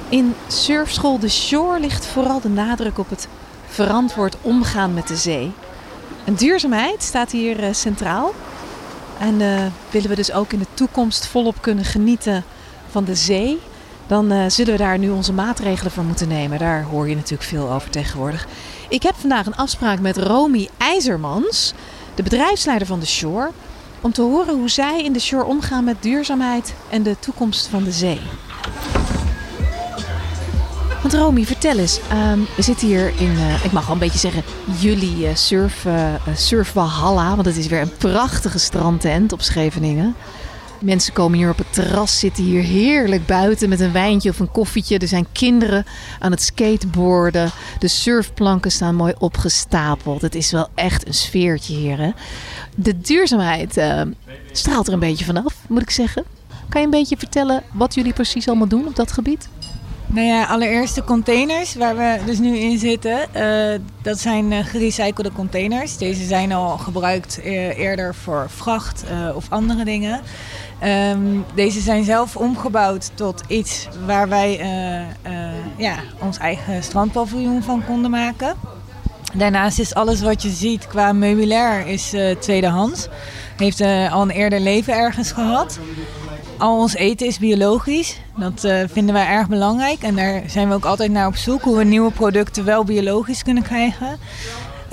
In 0.09 0.35
surfschool 0.47 1.17
The 1.17 1.29
Shore 1.29 1.79
ligt 1.79 2.05
vooral 2.05 2.41
de 2.41 2.49
nadruk 2.49 2.97
op 2.97 3.09
het 3.09 3.27
verantwoord 3.67 4.35
omgaan 4.41 4.93
met 4.93 5.07
de 5.07 5.15
zee. 5.15 5.51
En 6.23 6.33
duurzaamheid 6.33 7.03
staat 7.03 7.31
hier 7.31 7.63
uh, 7.63 7.73
centraal. 7.73 8.33
En 9.19 9.39
uh, 9.39 9.61
willen 9.89 10.09
we 10.09 10.15
dus 10.15 10.31
ook 10.31 10.53
in 10.53 10.59
de 10.59 10.65
toekomst 10.73 11.27
volop 11.27 11.61
kunnen 11.61 11.85
genieten 11.85 12.43
van 12.89 13.03
de 13.03 13.15
zee, 13.15 13.59
dan 14.07 14.31
uh, 14.31 14.43
zullen 14.47 14.71
we 14.71 14.77
daar 14.77 14.97
nu 14.97 15.09
onze 15.09 15.33
maatregelen 15.33 15.91
voor 15.91 16.03
moeten 16.03 16.27
nemen. 16.27 16.59
Daar 16.59 16.83
hoor 16.83 17.09
je 17.09 17.15
natuurlijk 17.15 17.49
veel 17.49 17.71
over 17.71 17.89
tegenwoordig. 17.89 18.47
Ik 18.89 19.03
heb 19.03 19.15
vandaag 19.15 19.45
een 19.45 19.55
afspraak 19.55 19.99
met 19.99 20.17
Romy 20.17 20.69
IJzermans, 20.77 21.73
de 22.15 22.23
bedrijfsleider 22.23 22.87
van 22.87 22.99
de 22.99 23.05
Shore, 23.05 23.51
om 24.01 24.13
te 24.13 24.21
horen 24.21 24.55
hoe 24.55 24.69
zij 24.69 25.03
in 25.03 25.13
de 25.13 25.19
Shore 25.19 25.45
omgaan 25.45 25.83
met 25.83 25.95
duurzaamheid 25.99 26.73
en 26.89 27.03
de 27.03 27.15
toekomst 27.19 27.67
van 27.67 27.83
de 27.83 27.91
zee. 27.91 28.19
Want 31.05 31.17
Romy, 31.17 31.45
vertel 31.45 31.77
eens. 31.77 31.99
Um, 32.31 32.47
we 32.55 32.61
zitten 32.61 32.87
hier 32.87 33.13
in, 33.19 33.31
uh, 33.31 33.65
ik 33.65 33.71
mag 33.71 33.85
wel 33.85 33.93
een 33.93 33.99
beetje 33.99 34.19
zeggen, 34.19 34.43
jullie 34.79 35.17
uh, 35.17 35.35
surf, 35.35 35.85
uh. 37.03 37.35
Want 37.35 37.45
het 37.45 37.57
is 37.57 37.67
weer 37.67 37.81
een 37.81 37.97
prachtige 37.97 38.59
strandtent 38.59 39.31
op 39.31 39.41
Scheveningen. 39.41 40.15
Mensen 40.81 41.13
komen 41.13 41.37
hier 41.37 41.49
op 41.49 41.57
het 41.57 41.73
terras, 41.73 42.19
zitten 42.19 42.43
hier 42.43 42.63
heerlijk 42.63 43.25
buiten 43.25 43.69
met 43.69 43.79
een 43.79 43.91
wijntje 43.91 44.29
of 44.29 44.39
een 44.39 44.51
koffietje. 44.51 44.97
Er 44.97 45.07
zijn 45.07 45.27
kinderen 45.31 45.85
aan 46.19 46.31
het 46.31 46.41
skateboarden. 46.41 47.51
De 47.79 47.87
surfplanken 47.87 48.71
staan 48.71 48.95
mooi 48.95 49.13
opgestapeld. 49.17 50.21
Het 50.21 50.35
is 50.35 50.51
wel 50.51 50.67
echt 50.75 51.07
een 51.07 51.13
sfeertje 51.13 51.73
hier. 51.73 51.97
Hè? 51.97 52.11
De 52.75 53.01
duurzaamheid 53.01 53.81
straalt 54.51 54.87
er 54.87 54.93
een 54.93 54.99
beetje 54.99 55.25
vanaf, 55.25 55.55
moet 55.67 55.81
ik 55.81 55.89
zeggen. 55.89 56.23
Kan 56.69 56.81
je 56.81 56.87
een 56.87 56.99
beetje 56.99 57.17
vertellen 57.17 57.63
wat 57.73 57.95
jullie 57.95 58.13
precies 58.13 58.47
allemaal 58.47 58.67
doen 58.67 58.87
op 58.87 58.95
dat 58.95 59.11
gebied? 59.11 59.47
Nou 60.07 60.27
ja, 60.27 60.45
allereerst 60.45 60.95
de 60.95 61.03
containers 61.03 61.75
waar 61.75 61.95
we 61.95 62.19
dus 62.25 62.39
nu 62.39 62.57
in 62.57 62.77
zitten. 62.77 63.19
Uh, 63.35 63.79
dat 64.01 64.19
zijn 64.19 64.51
uh, 64.51 64.65
gerecyclede 64.65 65.31
containers. 65.31 65.97
Deze 65.97 66.25
zijn 66.25 66.51
al 66.51 66.77
gebruikt 66.77 67.39
uh, 67.39 67.77
eerder 67.77 68.15
voor 68.15 68.45
vracht 68.49 69.03
of 69.35 69.45
andere 69.49 69.85
dingen. 69.85 70.21
Um, 71.11 71.45
deze 71.55 71.79
zijn 71.79 72.03
zelf 72.03 72.35
omgebouwd 72.35 73.11
tot 73.13 73.43
iets 73.47 73.87
waar 74.05 74.29
wij 74.29 74.59
ja, 75.77 75.95
ons 76.19 76.37
eigen 76.37 76.83
strandpaviljoen 76.83 77.63
van 77.63 77.85
konden 77.85 78.11
maken. 78.11 78.53
Daarnaast 79.33 79.79
is 79.79 79.93
alles 79.93 80.21
wat 80.21 80.41
je 80.41 80.49
ziet 80.49 80.87
qua 80.87 81.13
meubilair 81.13 81.87
is 81.87 82.13
tweedehands. 82.39 83.07
Heeft 83.57 83.81
al 84.11 84.21
een 84.21 84.29
eerder 84.29 84.59
leven 84.59 84.93
ergens 84.93 85.31
gehad. 85.31 85.79
Al 86.57 86.79
ons 86.79 86.95
eten 86.95 87.27
is 87.27 87.39
biologisch. 87.39 88.19
Dat 88.37 88.63
uh, 88.63 88.79
vinden 88.91 89.13
wij 89.13 89.27
erg 89.27 89.47
belangrijk. 89.47 90.01
En 90.01 90.15
daar 90.15 90.43
zijn 90.47 90.69
we 90.69 90.73
ook 90.73 90.85
altijd 90.85 91.11
naar 91.11 91.27
op 91.27 91.35
zoek. 91.35 91.61
Hoe 91.61 91.77
we 91.77 91.83
nieuwe 91.83 92.11
producten 92.11 92.65
wel 92.65 92.83
biologisch 92.83 93.43
kunnen 93.43 93.63
krijgen. 93.63 94.17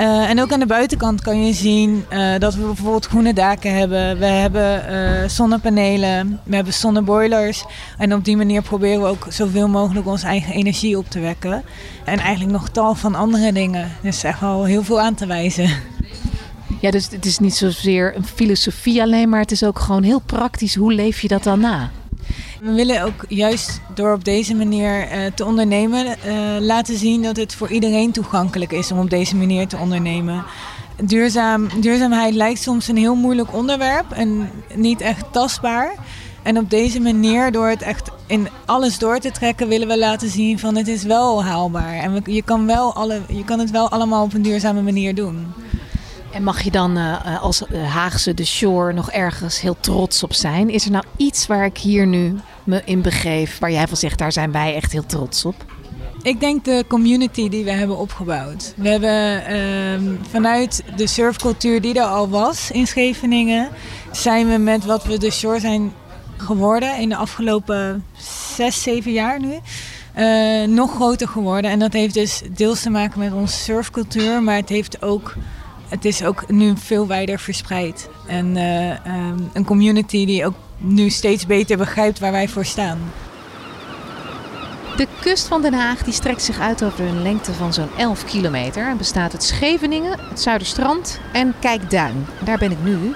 Uh, 0.01 0.31
en 0.31 0.40
ook 0.40 0.53
aan 0.53 0.61
de 0.61 0.66
buitenkant 0.66 1.20
kan 1.20 1.46
je 1.46 1.53
zien 1.53 2.05
uh, 2.12 2.38
dat 2.38 2.55
we 2.55 2.62
bijvoorbeeld 2.62 3.07
groene 3.07 3.35
daken 3.35 3.75
hebben. 3.75 4.18
We 4.18 4.25
hebben 4.25 5.31
zonnepanelen. 5.31 6.40
We 6.44 6.55
hebben 6.55 6.72
zonneboilers. 6.72 7.64
En 7.98 8.14
op 8.14 8.25
die 8.25 8.37
manier 8.37 8.62
proberen 8.62 9.03
we 9.03 9.09
ook 9.09 9.27
zoveel 9.29 9.68
mogelijk 9.68 10.07
onze 10.07 10.27
eigen 10.27 10.55
energie 10.55 10.98
op 10.98 11.11
te 11.11 11.20
wekken. 11.20 11.62
En 12.05 12.18
eigenlijk 12.18 12.53
nog 12.53 12.68
tal 12.68 12.94
van 12.94 13.14
andere 13.14 13.53
dingen. 13.53 13.90
Dus 14.03 14.22
echt 14.22 14.40
wel 14.40 14.64
heel 14.64 14.83
veel 14.83 15.01
aan 15.01 15.14
te 15.14 15.27
wijzen. 15.27 15.70
Ja, 16.83 16.90
dus 16.90 17.09
het 17.11 17.27
is 17.27 17.38
niet 17.38 17.55
zozeer 17.55 18.16
een 18.16 18.25
filosofie 18.25 19.03
alleen, 19.03 19.29
maar 19.29 19.40
het 19.40 19.51
is 19.51 19.64
ook 19.64 19.79
gewoon 19.79 20.03
heel 20.03 20.21
praktisch. 20.21 20.75
Hoe 20.75 20.92
leef 20.92 21.21
je 21.21 21.29
dat 21.29 21.42
dan 21.42 21.61
na? 21.61 21.90
We 22.61 22.73
willen 22.73 23.03
ook 23.03 23.25
juist 23.29 23.81
door 23.95 24.12
op 24.12 24.25
deze 24.25 24.55
manier 24.55 25.12
uh, 25.12 25.27
te 25.35 25.45
ondernemen 25.45 26.07
uh, 26.07 26.35
laten 26.61 26.99
zien 26.99 27.23
dat 27.23 27.37
het 27.37 27.55
voor 27.55 27.71
iedereen 27.71 28.12
toegankelijk 28.12 28.73
is 28.73 28.92
om 28.92 28.99
op 28.99 29.11
deze 29.11 29.37
manier 29.37 29.66
te 29.66 29.77
ondernemen. 29.77 30.45
Duurzaam, 31.03 31.68
duurzaamheid 31.81 32.35
lijkt 32.35 32.62
soms 32.62 32.88
een 32.88 32.97
heel 32.97 33.14
moeilijk 33.14 33.55
onderwerp 33.55 34.12
en 34.12 34.51
niet 34.75 35.01
echt 35.01 35.25
tastbaar. 35.33 35.95
En 36.42 36.59
op 36.59 36.71
deze 36.71 37.01
manier, 37.01 37.53
door 37.53 37.68
het 37.68 37.83
echt 37.83 38.11
in 38.27 38.49
alles 38.64 38.99
door 38.99 39.18
te 39.18 39.31
trekken, 39.31 39.68
willen 39.68 39.88
we 39.88 39.99
laten 39.99 40.29
zien 40.29 40.59
van 40.59 40.77
het 40.77 40.88
is 40.88 41.03
wel 41.03 41.45
haalbaar. 41.45 41.95
En 41.95 42.23
je, 42.25 42.42
kan 42.42 42.66
wel 42.66 42.95
alle, 42.95 43.21
je 43.29 43.45
kan 43.45 43.59
het 43.59 43.71
wel 43.71 43.88
allemaal 43.88 44.25
op 44.25 44.35
een 44.35 44.42
duurzame 44.42 44.83
manier 44.83 45.14
doen. 45.14 45.47
En 46.33 46.42
mag 46.42 46.62
je 46.62 46.71
dan 46.71 46.99
uh, 46.99 47.42
als 47.42 47.62
Haagse 47.88 48.35
de 48.35 48.45
Shore 48.45 48.92
nog 48.92 49.11
ergens 49.11 49.61
heel 49.61 49.77
trots 49.81 50.23
op 50.23 50.33
zijn? 50.33 50.71
Is 50.71 50.85
er 50.85 50.90
nou 50.90 51.05
iets 51.16 51.47
waar 51.47 51.64
ik 51.64 51.79
hier 51.79 52.07
nu 52.07 52.35
me 52.64 52.83
in 52.85 53.03
begeef, 53.03 53.59
waar 53.59 53.71
jij 53.71 53.88
van 53.88 53.97
zegt, 53.97 54.18
daar 54.18 54.33
zijn 54.33 54.53
wij 54.53 54.75
echt 54.75 54.92
heel 54.92 55.07
trots 55.07 55.45
op? 55.45 55.55
Ik 56.23 56.40
denk 56.40 56.64
de 56.64 56.85
community 56.88 57.49
die 57.49 57.64
we 57.64 57.71
hebben 57.71 57.99
opgebouwd. 57.99 58.75
We 58.77 58.88
hebben 58.88 59.42
uh, 59.53 60.18
vanuit 60.31 60.83
de 60.97 61.07
surfcultuur 61.07 61.81
die 61.81 61.95
er 61.95 62.05
al 62.05 62.29
was 62.29 62.71
in 62.71 62.87
Scheveningen, 62.87 63.68
zijn 64.12 64.49
we 64.49 64.57
met 64.57 64.85
wat 64.85 65.05
we 65.05 65.18
de 65.18 65.31
Shore 65.31 65.61
zijn 65.61 65.92
geworden 66.37 66.99
in 66.99 67.09
de 67.09 67.16
afgelopen 67.16 68.05
zes, 68.57 68.83
zeven 68.83 69.12
jaar 69.12 69.40
nu. 69.40 69.59
Nog 70.66 70.95
groter 70.95 71.29
geworden. 71.29 71.71
En 71.71 71.79
dat 71.79 71.92
heeft 71.92 72.14
dus 72.14 72.42
deels 72.51 72.83
te 72.83 72.90
maken 72.90 73.18
met 73.18 73.33
onze 73.33 73.57
surfcultuur, 73.57 74.42
maar 74.42 74.57
het 74.57 74.68
heeft 74.68 75.03
ook 75.03 75.35
het 75.92 76.05
is 76.05 76.24
ook 76.24 76.50
nu 76.50 76.74
veel 76.76 77.07
wijder 77.07 77.38
verspreid. 77.38 78.09
En 78.26 78.57
uh, 78.57 78.90
um, 78.90 79.50
een 79.52 79.64
community 79.64 80.26
die 80.26 80.46
ook 80.46 80.55
nu 80.76 81.11
steeds 81.11 81.46
beter 81.46 81.76
begrijpt 81.76 82.18
waar 82.18 82.33
wij 82.33 82.48
voor 82.48 82.64
staan. 82.64 82.98
De 84.96 85.07
kust 85.20 85.48
van 85.48 85.62
Den 85.62 85.74
Haag 85.74 86.02
die 86.02 86.12
strekt 86.12 86.42
zich 86.42 86.61
uit 86.61 86.85
over 86.85 87.05
een 87.05 87.22
lengte 87.22 87.52
van 87.52 87.72
zo'n 87.72 87.96
11 87.96 88.24
kilometer. 88.24 88.88
En 88.88 88.96
bestaat 88.96 89.33
uit 89.33 89.42
Scheveningen, 89.42 90.18
het 90.28 90.40
Zuiderstrand 90.40 91.20
en 91.33 91.55
Kijkduin. 91.61 92.26
Daar 92.44 92.59
ben 92.59 92.70
ik 92.70 92.83
nu. 92.83 93.14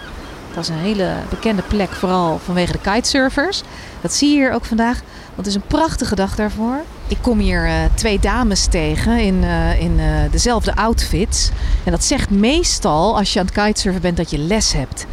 Dat 0.55 0.63
is 0.63 0.69
een 0.69 0.77
hele 0.77 1.15
bekende 1.31 1.63
plek, 1.63 1.91
vooral 1.91 2.39
vanwege 2.39 2.73
de 2.73 2.81
kitesurfers. 2.81 3.63
Dat 4.01 4.13
zie 4.13 4.29
je 4.29 4.35
hier 4.35 4.53
ook 4.53 4.65
vandaag. 4.65 5.01
Want 5.25 5.37
het 5.37 5.47
is 5.47 5.55
een 5.55 5.67
prachtige 5.67 6.15
dag 6.15 6.35
daarvoor. 6.35 6.81
Ik 7.09 7.19
kom 7.21 7.39
hier 7.39 7.67
uh, 7.67 7.75
twee 7.95 8.19
dames 8.19 8.67
tegen 8.67 9.19
in, 9.19 9.43
uh, 9.43 9.81
in 9.81 9.99
uh, 9.99 10.31
dezelfde 10.31 10.77
outfits. 10.77 11.51
En 11.85 11.91
dat 11.91 12.05
zegt 12.05 12.31
meestal 12.31 13.17
als 13.17 13.33
je 13.33 13.39
aan 13.39 13.47
het 13.47 13.55
kitesurfen 13.55 14.03
bent 14.03 14.17
dat 14.17 14.31
je 14.31 14.39
les 14.39 14.73
hebt. 14.73 15.07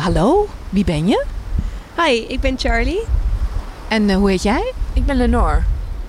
hallo, 0.00 0.48
wie 0.68 0.84
ben 0.84 1.08
je? 1.08 1.24
Hi, 1.96 2.12
ik 2.28 2.40
ben 2.40 2.58
Charlie. 2.58 3.00
En 3.88 4.12
hoe 4.12 4.30
heet 4.30 4.42
jij? 4.42 4.72
Ik 4.92 5.06
ben 5.06 5.16
Lenore. 5.16 5.62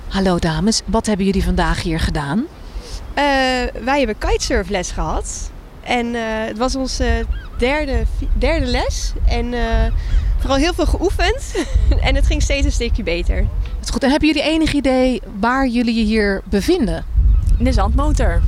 Hallo 0.08 0.40
dames, 0.40 0.82
wat 0.86 1.06
hebben 1.06 1.26
jullie 1.26 1.44
vandaag 1.44 1.82
hier 1.82 2.00
gedaan? 2.00 2.44
wij 3.84 3.98
hebben 3.98 4.18
kitesurfles 4.18 4.92
gehad. 4.92 5.52
En 5.82 6.14
het 6.48 6.58
was 6.58 6.76
onze 6.76 7.26
derde, 7.58 8.04
derde 8.38 8.66
les. 8.66 9.14
En 9.26 9.54
vooral 10.40 10.58
heel 10.58 10.74
veel 10.74 10.86
geoefend. 10.86 11.56
en 12.08 12.16
het 12.16 12.26
ging 12.26 12.42
steeds 12.42 12.66
een 12.66 12.72
stukje 12.72 13.04
beter. 13.04 13.48
Dat 13.84 13.92
is 13.92 13.98
goed. 13.98 14.08
En 14.08 14.12
hebben 14.12 14.28
jullie 14.28 14.52
enig 14.52 14.74
idee 14.74 15.22
waar 15.40 15.68
jullie 15.68 15.96
je 15.96 16.04
hier 16.04 16.42
bevinden? 16.46 17.06
In 17.58 17.66
de 17.66 17.72
zandmotor. 17.72 18.42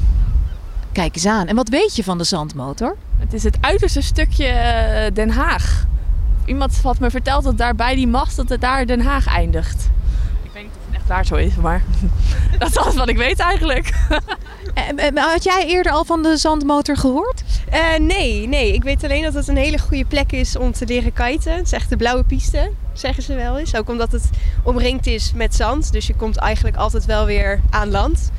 Kijk 0.92 1.16
eens 1.16 1.26
aan. 1.26 1.48
En 1.48 1.56
wat 1.56 1.70
weet 1.70 1.96
je 1.96 2.04
van 2.04 2.18
de 2.18 2.24
zandmotor? 2.24 2.96
Het 3.18 3.34
is 3.34 3.44
het 3.44 3.58
uiterste 3.62 4.02
stukje 4.02 4.46
eh, 4.46 5.14
Den 5.14 5.30
Haag. 5.30 5.86
Iemand 6.46 6.80
had 6.84 7.00
me 7.00 7.10
verteld 7.10 7.44
dat 7.44 7.58
daar 7.58 7.76
bij 7.76 7.96
die 7.96 8.08
mast 8.08 8.36
dat 8.36 8.50
het 8.50 8.62
daar 8.62 8.86
Den 8.86 9.02
Haag 9.02 9.28
eindigt. 9.28 9.90
Ik 10.44 10.50
weet 10.54 10.64
niet 10.64 10.72
of 10.72 10.86
het 10.86 10.96
echt 10.96 11.08
waar 11.08 11.26
zo 11.26 11.36
is, 11.36 11.56
maar 11.56 11.84
dat 12.60 12.70
is 12.70 12.78
alles 12.78 12.96
wat 12.96 13.10
ik 13.10 13.18
weet 13.18 13.40
eigenlijk. 13.40 13.94
En, 14.96 15.18
had 15.18 15.44
jij 15.44 15.66
eerder 15.68 15.92
al 15.92 16.06
van 16.06 16.24
de 16.24 16.38
zandmotor 16.38 16.98
gehoord? 16.98 17.44
Uh, 17.74 17.98
nee, 18.00 18.48
nee. 18.48 18.74
Ik 18.74 18.84
weet 18.84 19.04
alleen 19.04 19.24
dat 19.24 19.34
het 19.34 19.48
een 19.48 19.58
hele 19.58 19.80
goede 19.80 20.06
plek 20.06 20.32
is 20.32 20.58
om 20.58 20.72
te 20.72 20.86
leren 20.86 21.14
kiten. 21.14 21.54
Het 21.54 21.66
is 21.66 21.72
echt 21.72 21.90
de 21.90 21.98
blauwe 21.98 22.24
piste, 22.24 22.72
zeggen 22.98 23.24
ze 23.24 23.36
wel 23.36 23.60
eens. 23.60 23.76
Ook 23.76 23.90
omdat 23.90 24.12
het 24.12 24.30
omringd 24.64 25.08
is 25.08 25.32
met 25.36 25.56
zand. 25.56 25.92
Dus 25.92 26.08
je 26.08 26.16
komt 26.16 26.38
eigenlijk 26.38 26.76
altijd 26.76 27.06
wel 27.06 27.26
weer 27.26 27.60
aan 27.70 27.92
land. 27.92 28.32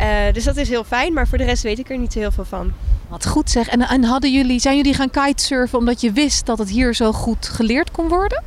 Uh, 0.00 0.06
dus 0.32 0.44
dat 0.44 0.56
is 0.56 0.68
heel 0.68 0.84
fijn, 0.84 1.12
maar 1.12 1.28
voor 1.28 1.38
de 1.38 1.44
rest 1.44 1.62
weet 1.62 1.78
ik 1.78 1.90
er 1.90 1.98
niet 1.98 2.14
heel 2.14 2.30
veel 2.30 2.44
van. 2.44 2.72
Wat 3.08 3.26
goed 3.26 3.50
zeg. 3.50 3.68
En, 3.68 3.88
en 3.88 4.04
hadden 4.04 4.32
jullie, 4.32 4.60
zijn 4.60 4.76
jullie 4.76 4.94
gaan 4.94 5.10
kitesurfen 5.10 5.78
omdat 5.78 6.00
je 6.00 6.12
wist 6.12 6.46
dat 6.46 6.58
het 6.58 6.70
hier 6.70 6.94
zo 6.94 7.12
goed 7.12 7.48
geleerd 7.48 7.90
kon 7.90 8.08
worden? 8.08 8.42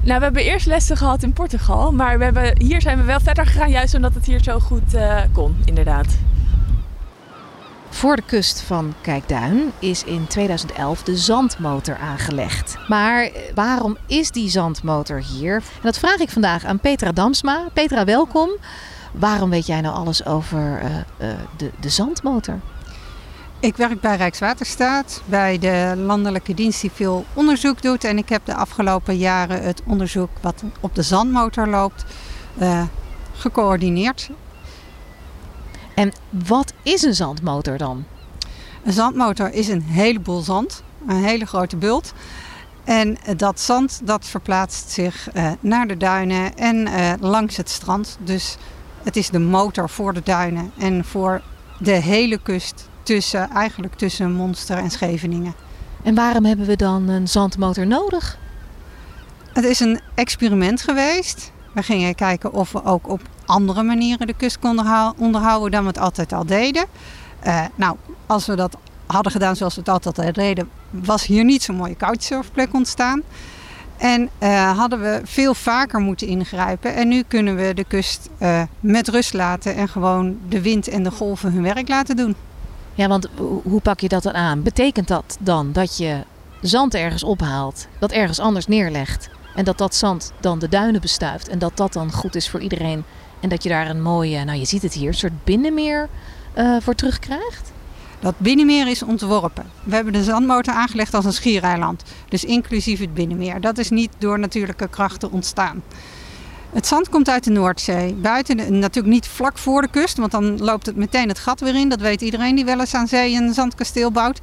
Nou, 0.00 0.18
we 0.18 0.24
hebben 0.24 0.42
eerst 0.42 0.66
lessen 0.66 0.96
gehad 0.96 1.22
in 1.22 1.32
Portugal, 1.32 1.92
maar 1.92 2.18
we 2.18 2.24
hebben, 2.24 2.60
hier 2.62 2.80
zijn 2.80 2.98
we 2.98 3.04
wel 3.04 3.20
verder 3.20 3.46
gegaan, 3.46 3.70
juist 3.70 3.94
omdat 3.94 4.14
het 4.14 4.26
hier 4.26 4.42
zo 4.42 4.58
goed 4.58 4.94
uh, 4.94 5.20
kon, 5.32 5.56
inderdaad. 5.64 6.06
Voor 7.94 8.16
de 8.16 8.22
kust 8.26 8.60
van 8.60 8.94
Kijkduin 9.00 9.72
is 9.78 10.04
in 10.04 10.26
2011 10.26 11.02
de 11.02 11.16
zandmotor 11.16 11.96
aangelegd. 11.96 12.76
Maar 12.88 13.22
eh, 13.22 13.32
waarom 13.54 13.96
is 14.06 14.30
die 14.30 14.48
zandmotor 14.48 15.22
hier? 15.22 15.54
En 15.54 15.62
dat 15.82 15.98
vraag 15.98 16.16
ik 16.18 16.30
vandaag 16.30 16.64
aan 16.64 16.78
Petra 16.78 17.12
Damsma. 17.12 17.68
Petra, 17.72 18.04
welkom. 18.04 18.50
Waarom 19.12 19.50
weet 19.50 19.66
jij 19.66 19.80
nou 19.80 19.94
alles 19.94 20.26
over 20.26 20.82
uh, 20.82 20.90
uh, 20.94 21.34
de, 21.56 21.70
de 21.80 21.88
zandmotor? 21.88 22.60
Ik 23.60 23.76
werk 23.76 24.00
bij 24.00 24.16
Rijkswaterstaat, 24.16 25.22
bij 25.24 25.58
de 25.58 25.92
landelijke 25.96 26.54
dienst 26.54 26.80
die 26.80 26.90
veel 26.94 27.24
onderzoek 27.34 27.82
doet. 27.82 28.04
En 28.04 28.18
ik 28.18 28.28
heb 28.28 28.44
de 28.44 28.54
afgelopen 28.54 29.16
jaren 29.16 29.62
het 29.62 29.82
onderzoek 29.86 30.30
wat 30.40 30.62
op 30.80 30.94
de 30.94 31.02
zandmotor 31.02 31.68
loopt 31.68 32.04
uh, 32.60 32.82
gecoördineerd. 33.32 34.30
En 35.94 36.12
wat 36.30 36.72
is 36.82 37.02
een 37.02 37.14
zandmotor 37.14 37.78
dan? 37.78 38.04
Een 38.84 38.92
zandmotor 38.92 39.52
is 39.52 39.68
een 39.68 39.82
heleboel 39.82 40.40
zand, 40.40 40.82
een 41.06 41.24
hele 41.24 41.46
grote 41.46 41.76
bult. 41.76 42.12
En 42.84 43.16
dat 43.36 43.60
zand 43.60 44.00
dat 44.04 44.26
verplaatst 44.26 44.90
zich 44.90 45.28
uh, 45.34 45.52
naar 45.60 45.86
de 45.86 45.96
duinen 45.96 46.56
en 46.56 46.76
uh, 46.76 47.12
langs 47.20 47.56
het 47.56 47.70
strand. 47.70 48.18
Dus 48.20 48.56
het 49.02 49.16
is 49.16 49.30
de 49.30 49.38
motor 49.38 49.88
voor 49.90 50.14
de 50.14 50.22
duinen 50.24 50.72
en 50.78 51.04
voor 51.04 51.42
de 51.78 51.90
hele 51.90 52.38
kust 52.42 52.88
tussen, 53.02 53.50
eigenlijk 53.50 53.94
tussen 53.94 54.32
Monster 54.32 54.76
en 54.76 54.90
Scheveningen. 54.90 55.54
En 56.02 56.14
waarom 56.14 56.44
hebben 56.44 56.66
we 56.66 56.76
dan 56.76 57.08
een 57.08 57.28
zandmotor 57.28 57.86
nodig? 57.86 58.38
Het 59.52 59.64
is 59.64 59.80
een 59.80 60.00
experiment 60.14 60.82
geweest. 60.82 61.52
We 61.72 61.82
gingen 61.82 62.14
kijken 62.14 62.52
of 62.52 62.72
we 62.72 62.84
ook 62.84 63.08
op 63.08 63.20
andere 63.46 63.82
manieren 63.82 64.26
de 64.26 64.34
kust 64.36 64.58
konden 64.58 65.14
onderhouden 65.16 65.70
dan 65.70 65.82
we 65.82 65.88
het 65.88 65.98
altijd 65.98 66.32
al 66.32 66.46
deden. 66.46 66.86
Uh, 67.46 67.64
nou, 67.74 67.96
als 68.26 68.46
we 68.46 68.56
dat 68.56 68.76
hadden 69.06 69.32
gedaan 69.32 69.56
zoals 69.56 69.74
we 69.74 69.80
het 69.80 69.88
altijd 69.88 70.18
al 70.18 70.32
deden, 70.32 70.68
was 70.90 71.26
hier 71.26 71.44
niet 71.44 71.62
zo'n 71.62 71.76
mooie 71.76 71.96
couchsurfplek 71.96 72.74
ontstaan. 72.74 73.22
En 73.96 74.30
uh, 74.42 74.78
hadden 74.78 75.00
we 75.00 75.20
veel 75.24 75.54
vaker 75.54 76.00
moeten 76.00 76.26
ingrijpen. 76.26 76.94
En 76.94 77.08
nu 77.08 77.22
kunnen 77.28 77.56
we 77.56 77.74
de 77.74 77.84
kust 77.84 78.28
uh, 78.38 78.62
met 78.80 79.08
rust 79.08 79.32
laten 79.32 79.74
en 79.74 79.88
gewoon 79.88 80.38
de 80.48 80.60
wind 80.60 80.88
en 80.88 81.02
de 81.02 81.10
golven 81.10 81.52
hun 81.52 81.62
werk 81.62 81.88
laten 81.88 82.16
doen. 82.16 82.36
Ja, 82.94 83.08
want 83.08 83.28
hoe 83.62 83.80
pak 83.80 84.00
je 84.00 84.08
dat 84.08 84.22
dan 84.22 84.34
aan? 84.34 84.62
Betekent 84.62 85.08
dat 85.08 85.36
dan 85.40 85.72
dat 85.72 85.96
je 85.96 86.24
zand 86.60 86.94
ergens 86.94 87.24
ophaalt, 87.24 87.86
dat 87.98 88.12
ergens 88.12 88.40
anders 88.40 88.66
neerlegt 88.66 89.28
en 89.54 89.64
dat 89.64 89.78
dat 89.78 89.94
zand 89.94 90.32
dan 90.40 90.58
de 90.58 90.68
duinen 90.68 91.00
bestuift 91.00 91.48
en 91.48 91.58
dat 91.58 91.76
dat 91.76 91.92
dan 91.92 92.12
goed 92.12 92.34
is 92.34 92.48
voor 92.50 92.60
iedereen 92.60 93.04
En 93.44 93.50
dat 93.50 93.62
je 93.62 93.68
daar 93.68 93.90
een 93.90 94.02
mooie, 94.02 94.44
nou 94.44 94.58
je 94.58 94.64
ziet 94.64 94.82
het 94.82 94.92
hier, 94.92 95.08
een 95.08 95.14
soort 95.14 95.44
binnenmeer 95.44 96.08
uh, 96.58 96.76
voor 96.80 96.94
terugkrijgt? 96.94 97.72
Dat 98.20 98.34
binnenmeer 98.38 98.88
is 98.88 99.02
ontworpen. 99.02 99.66
We 99.82 99.94
hebben 99.94 100.12
de 100.12 100.22
zandmotor 100.22 100.74
aangelegd 100.74 101.14
als 101.14 101.24
een 101.24 101.32
schiereiland. 101.32 102.02
Dus 102.28 102.44
inclusief 102.44 103.00
het 103.00 103.14
binnenmeer. 103.14 103.60
Dat 103.60 103.78
is 103.78 103.90
niet 103.90 104.10
door 104.18 104.38
natuurlijke 104.38 104.88
krachten 104.88 105.32
ontstaan. 105.32 105.82
Het 106.72 106.86
zand 106.86 107.08
komt 107.08 107.28
uit 107.28 107.44
de 107.44 107.50
Noordzee. 107.50 108.14
Buiten, 108.14 108.56
de, 108.56 108.70
natuurlijk 108.70 109.14
niet 109.14 109.26
vlak 109.26 109.58
voor 109.58 109.82
de 109.82 109.88
kust, 109.90 110.16
want 110.16 110.32
dan 110.32 110.58
loopt 110.58 110.86
het 110.86 110.96
meteen 110.96 111.28
het 111.28 111.38
gat 111.38 111.60
weer 111.60 111.76
in. 111.76 111.88
Dat 111.88 112.00
weet 112.00 112.20
iedereen 112.20 112.54
die 112.54 112.64
wel 112.64 112.80
eens 112.80 112.94
aan 112.94 113.08
zee 113.08 113.34
een 113.34 113.54
zandkasteel 113.54 114.10
bouwt. 114.10 114.40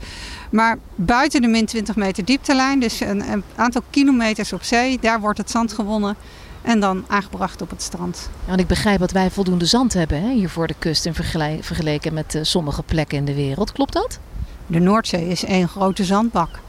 Maar 0.52 0.78
buiten 0.96 1.42
de 1.42 1.48
min 1.48 1.66
20 1.66 1.96
meter 1.96 2.26
dieptelijn, 2.26 2.80
dus 2.80 3.00
een, 3.00 3.32
een 3.32 3.44
aantal 3.56 3.82
kilometers 3.90 4.54
op 4.54 4.64
zee, 4.64 5.00
daar 5.00 5.20
wordt 5.20 5.38
het 5.38 5.52
zand 5.52 5.74
gewonnen 5.74 6.16
en 6.62 6.80
dan 6.80 7.04
aangebracht 7.08 7.62
op 7.62 7.70
het 7.70 7.82
strand. 7.82 8.30
Ja, 8.42 8.48
want 8.48 8.60
ik 8.60 8.68
begrijp 8.68 9.00
dat 9.00 9.12
wij 9.12 9.30
voldoende 9.30 9.66
zand 9.66 9.94
hebben 9.94 10.22
hè, 10.22 10.34
hier 10.34 10.50
voor 10.50 10.68
de 10.68 10.76
kust 10.80 11.06
in 11.06 11.14
vergeleken 11.62 12.14
met 12.14 12.36
uh, 12.36 12.44
sommige 12.44 12.84
plekken 12.84 13.18
in 13.18 13.26
de 13.26 13.34
wereld. 13.34 13.72
Klopt 13.72 13.94
dat? 13.94 14.20
De 14.68 14.80
Noordzee 14.80 15.28
is 15.28 15.46
één 15.46 15.68
grote 15.68 16.04
zandbak. 16.04 16.60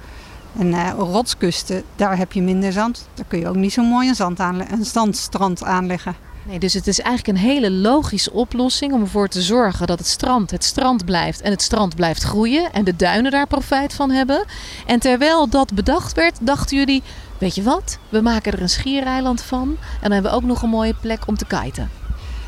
En 0.58 0.66
uh, 0.66 0.90
rotskusten, 0.96 1.82
daar 1.96 2.16
heb 2.16 2.32
je 2.32 2.42
minder 2.42 2.72
zand. 2.72 3.08
Daar 3.14 3.24
kun 3.28 3.38
je 3.38 3.48
ook 3.48 3.54
niet 3.54 3.72
zo 3.72 3.82
mooi 3.82 4.08
een, 4.08 4.14
zand 4.14 4.38
een 4.38 4.84
zandstrand 4.84 5.64
aanleggen. 5.64 6.14
Nee, 6.44 6.58
dus 6.58 6.74
het 6.74 6.86
is 6.86 7.00
eigenlijk 7.00 7.38
een 7.38 7.44
hele 7.44 7.70
logische 7.70 8.32
oplossing 8.32 8.92
om 8.92 9.00
ervoor 9.00 9.28
te 9.28 9.42
zorgen 9.42 9.86
dat 9.86 9.98
het 9.98 10.08
strand 10.08 10.50
het 10.50 10.64
strand 10.64 11.04
blijft 11.04 11.40
en 11.40 11.50
het 11.50 11.62
strand 11.62 11.94
blijft 11.94 12.22
groeien 12.22 12.72
en 12.72 12.84
de 12.84 12.96
duinen 12.96 13.30
daar 13.30 13.46
profijt 13.46 13.94
van 13.94 14.10
hebben. 14.10 14.44
En 14.86 14.98
terwijl 14.98 15.48
dat 15.48 15.74
bedacht 15.74 16.12
werd, 16.12 16.38
dachten 16.40 16.76
jullie, 16.76 17.02
weet 17.42 17.54
je 17.54 17.62
wat, 17.62 17.98
we 18.08 18.20
maken 18.20 18.52
er 18.52 18.62
een 18.62 18.68
schiereiland 18.68 19.42
van 19.42 19.68
en 19.68 20.00
dan 20.00 20.12
hebben 20.12 20.30
we 20.30 20.36
ook 20.36 20.42
nog 20.42 20.62
een 20.62 20.68
mooie 20.68 20.94
plek 21.00 21.26
om 21.26 21.36
te 21.36 21.46
kiten. 21.46 21.90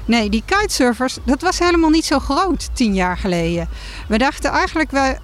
Nee, 0.04 0.30
die 0.30 0.42
kitesurfers, 0.46 1.18
dat 1.24 1.42
was 1.42 1.58
helemaal 1.58 1.90
niet 1.90 2.04
zo 2.04 2.18
groot 2.18 2.68
tien 2.72 2.94
jaar 2.94 3.16
geleden. 3.16 3.68
We 4.08 4.18
dachten 4.18 4.50
eigenlijk, 4.50 4.90
we, 4.90 5.16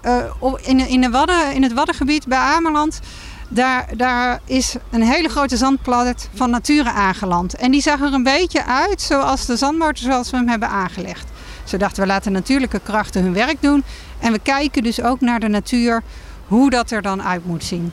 uh, 0.42 0.52
in, 0.60 0.78
in, 0.88 1.00
de 1.00 1.10
Wadden, 1.10 1.54
in 1.54 1.62
het 1.62 1.72
Waddengebied 1.72 2.26
bij 2.26 2.38
Ameland, 2.38 3.00
daar, 3.48 3.88
daar 3.96 4.40
is 4.44 4.74
een 4.90 5.02
hele 5.02 5.28
grote 5.28 5.56
zandplaat 5.56 6.28
van 6.34 6.50
nature 6.50 6.90
aangeland. 6.90 7.54
En 7.54 7.70
die 7.70 7.82
zag 7.82 8.00
er 8.00 8.12
een 8.12 8.22
beetje 8.22 8.64
uit 8.64 9.02
zoals 9.02 9.46
de 9.46 9.56
zandmotor 9.56 9.96
zoals 9.96 10.30
we 10.30 10.36
hem 10.36 10.48
hebben 10.48 10.68
aangelegd. 10.68 11.28
Ze 11.64 11.76
dachten, 11.76 12.02
we 12.02 12.08
laten 12.08 12.32
natuurlijke 12.32 12.80
krachten 12.80 13.22
hun 13.22 13.34
werk 13.34 13.62
doen. 13.62 13.84
En 14.18 14.32
we 14.32 14.38
kijken 14.38 14.82
dus 14.82 15.02
ook 15.02 15.20
naar 15.20 15.40
de 15.40 15.48
natuur, 15.48 16.02
hoe 16.46 16.70
dat 16.70 16.90
er 16.90 17.02
dan 17.02 17.22
uit 17.22 17.46
moet 17.46 17.64
zien. 17.64 17.92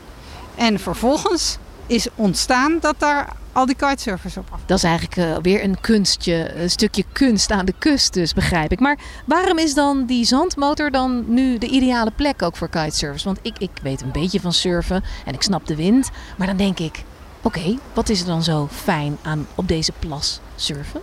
En 0.56 0.80
vervolgens 0.80 1.58
is 1.88 2.08
ontstaan 2.16 2.78
dat 2.80 2.96
daar 2.98 3.28
al 3.52 3.66
die 3.66 3.76
kitesurfers 3.76 4.38
op 4.38 4.48
af. 4.52 4.60
Dat 4.66 4.78
is 4.78 4.84
eigenlijk 4.84 5.16
uh, 5.16 5.38
weer 5.42 5.64
een 5.64 5.80
kunstje, 5.82 6.56
een 6.56 6.70
stukje 6.70 7.04
kunst 7.12 7.52
aan 7.52 7.66
de 7.66 7.74
kust 7.78 8.14
dus, 8.14 8.34
begrijp 8.34 8.72
ik. 8.72 8.80
Maar 8.80 8.98
waarom 9.26 9.58
is 9.58 9.74
dan 9.74 10.06
die 10.06 10.26
zandmotor 10.26 10.92
dan 10.92 11.24
nu 11.28 11.58
de 11.58 11.68
ideale 11.68 12.12
plek 12.12 12.42
ook 12.42 12.56
voor 12.56 12.70
kitesurfers? 12.70 13.24
Want 13.24 13.40
ik, 13.42 13.58
ik 13.58 13.72
weet 13.82 14.02
een 14.02 14.12
beetje 14.12 14.40
van 14.40 14.54
surfen 14.54 15.04
en 15.26 15.34
ik 15.34 15.42
snap 15.42 15.68
de 15.68 15.76
wind. 15.76 16.10
Maar 16.38 16.48
dan 16.48 16.58
denk 16.58 16.80
ik, 16.80 17.04
oké, 17.42 17.78
wat 17.94 18.10
is 18.10 18.20
er 18.20 18.26
dan 18.26 18.44
zo 18.44 18.68
fijn 18.72 19.18
aan 19.22 19.48
op 19.56 19.68
deze 19.68 19.92
plas 20.00 20.40
surfen? 20.56 21.02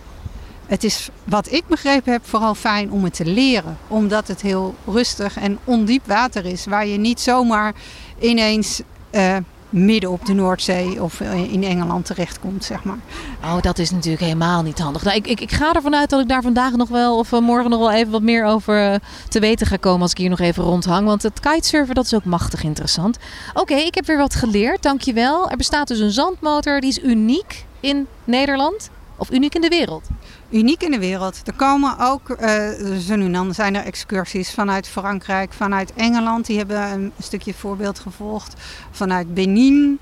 Het 0.65 0.83
is, 0.83 1.09
wat 1.23 1.51
ik 1.51 1.67
begrepen 1.67 2.11
heb, 2.11 2.25
vooral 2.25 2.55
fijn 2.55 2.91
om 2.91 3.03
het 3.03 3.13
te 3.13 3.25
leren. 3.25 3.77
Omdat 3.87 4.27
het 4.27 4.41
heel 4.41 4.75
rustig 4.85 5.37
en 5.37 5.59
ondiep 5.63 6.07
water 6.07 6.45
is. 6.45 6.65
Waar 6.65 6.87
je 6.87 6.97
niet 6.97 7.19
zomaar 7.19 7.73
ineens... 8.19 8.81
Uh, 9.11 9.37
midden 9.75 10.11
op 10.11 10.25
de 10.25 10.33
Noordzee 10.33 11.03
of 11.03 11.19
in 11.19 11.63
Engeland 11.63 12.05
terechtkomt, 12.05 12.63
zeg 12.63 12.83
maar. 12.83 12.97
Oh, 13.43 13.61
dat 13.61 13.79
is 13.79 13.91
natuurlijk 13.91 14.23
helemaal 14.23 14.61
niet 14.61 14.79
handig. 14.79 15.03
Nou, 15.03 15.15
ik, 15.17 15.27
ik, 15.27 15.41
ik 15.41 15.51
ga 15.51 15.73
ervan 15.73 15.95
uit 15.95 16.09
dat 16.09 16.21
ik 16.21 16.27
daar 16.27 16.41
vandaag 16.41 16.71
nog 16.71 16.89
wel 16.89 17.17
of 17.17 17.33
eh, 17.33 17.39
morgen 17.39 17.69
nog 17.69 17.79
wel 17.79 17.91
even 17.91 18.11
wat 18.11 18.21
meer 18.21 18.45
over 18.45 18.91
eh, 18.91 18.99
te 19.29 19.39
weten 19.39 19.67
ga 19.67 19.77
komen 19.77 20.01
als 20.01 20.11
ik 20.11 20.17
hier 20.17 20.29
nog 20.29 20.39
even 20.39 20.63
rondhang. 20.63 21.05
Want 21.07 21.23
het 21.23 21.39
kitesurfen, 21.39 21.95
dat 21.95 22.05
is 22.05 22.13
ook 22.13 22.25
machtig 22.25 22.63
interessant. 22.63 23.17
Oké, 23.53 23.75
ik 23.75 23.95
heb 23.95 24.05
weer 24.05 24.17
wat 24.17 24.35
geleerd, 24.35 24.83
dankjewel. 24.83 25.49
Er 25.49 25.57
bestaat 25.57 25.87
dus 25.87 25.99
een 25.99 26.11
zandmotor, 26.11 26.79
die 26.79 26.89
is 26.89 27.03
uniek 27.03 27.65
in 27.79 28.07
Nederland. 28.23 28.89
Of 29.17 29.31
uniek 29.31 29.55
in 29.55 29.61
de 29.61 29.67
wereld? 29.67 30.07
Uniek 30.55 30.83
in 30.83 30.91
de 30.91 30.99
wereld. 30.99 31.41
Er 31.45 31.53
komen 31.53 31.95
ook, 31.99 32.29
uh, 32.29 32.97
zo 32.97 33.15
nu 33.15 33.31
dan 33.31 33.53
zijn 33.53 33.75
er 33.75 33.83
excursies 33.83 34.51
vanuit 34.51 34.87
Frankrijk, 34.87 35.53
vanuit 35.53 35.93
Engeland. 35.93 36.45
Die 36.45 36.57
hebben 36.57 36.91
een 36.91 37.11
stukje 37.19 37.53
voorbeeld 37.53 37.99
gevolgd. 37.99 38.61
Vanuit 38.91 39.33
Benin. 39.33 39.99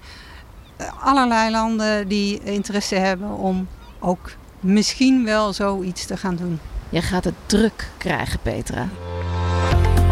Uh, 0.82 0.88
allerlei 1.04 1.52
landen 1.52 2.08
die 2.08 2.44
interesse 2.44 2.96
hebben 2.96 3.30
om 3.30 3.68
ook 4.00 4.32
misschien 4.60 5.26
wel 5.26 5.54
zoiets 5.54 6.06
te 6.06 6.18
gaan 6.18 6.36
doen. 6.36 6.60
Je 6.90 7.02
gaat 7.02 7.24
het 7.24 7.36
druk 7.46 7.90
krijgen, 7.98 8.40
Petra. 8.42 8.88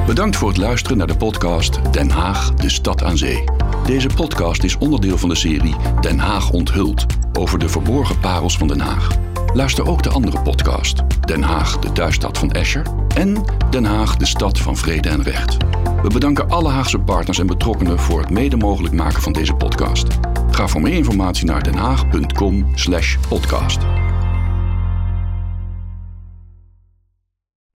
Bedankt 0.06 0.36
voor 0.36 0.50
het 0.50 0.58
luisteren 0.58 0.98
naar 0.98 1.08
de 1.08 1.18
podcast 1.18 1.94
Den 1.94 2.10
Haag, 2.10 2.54
de 2.54 2.70
stad 2.70 3.04
aan 3.04 3.18
zee. 3.18 3.44
Deze 3.86 4.10
podcast 4.16 4.64
is 4.64 4.78
onderdeel 4.78 5.18
van 5.18 5.30
de 5.30 5.36
serie 5.36 5.76
Den 6.00 6.20
Haag 6.20 6.52
onthult 6.52 7.06
over 7.40 7.60
de 7.60 7.70
verborgen 7.70 8.20
parels 8.20 8.58
van 8.58 8.68
Den 8.68 8.80
Haag. 8.80 9.08
Luister 9.54 9.88
ook 9.88 10.04
de 10.04 10.10
andere 10.10 10.42
podcast: 10.42 11.02
Den 11.26 11.44
Haag, 11.44 11.80
de 11.80 11.92
thuisstad 11.92 12.38
van 12.38 12.52
Escher 12.52 12.86
en 13.16 13.44
Den 13.70 13.86
Haag, 13.86 14.18
de 14.18 14.26
stad 14.26 14.60
van 14.60 14.78
vrede 14.78 15.10
en 15.10 15.24
recht. 15.24 15.58
We 16.02 16.10
bedanken 16.14 16.50
alle 16.50 16.70
Haagse 16.70 17.00
partners 17.00 17.40
en 17.40 17.48
betrokkenen 17.48 18.00
voor 18.00 18.20
het 18.20 18.30
mede 18.30 18.58
mogelijk 18.58 18.94
maken 18.94 19.22
van 19.22 19.34
deze 19.34 19.54
podcast. 19.54 20.08
Ga 20.52 20.68
voor 20.68 20.82
meer 20.82 20.94
informatie 20.94 21.46
naar 21.46 21.64
denhaag.com/podcast. 21.64 24.01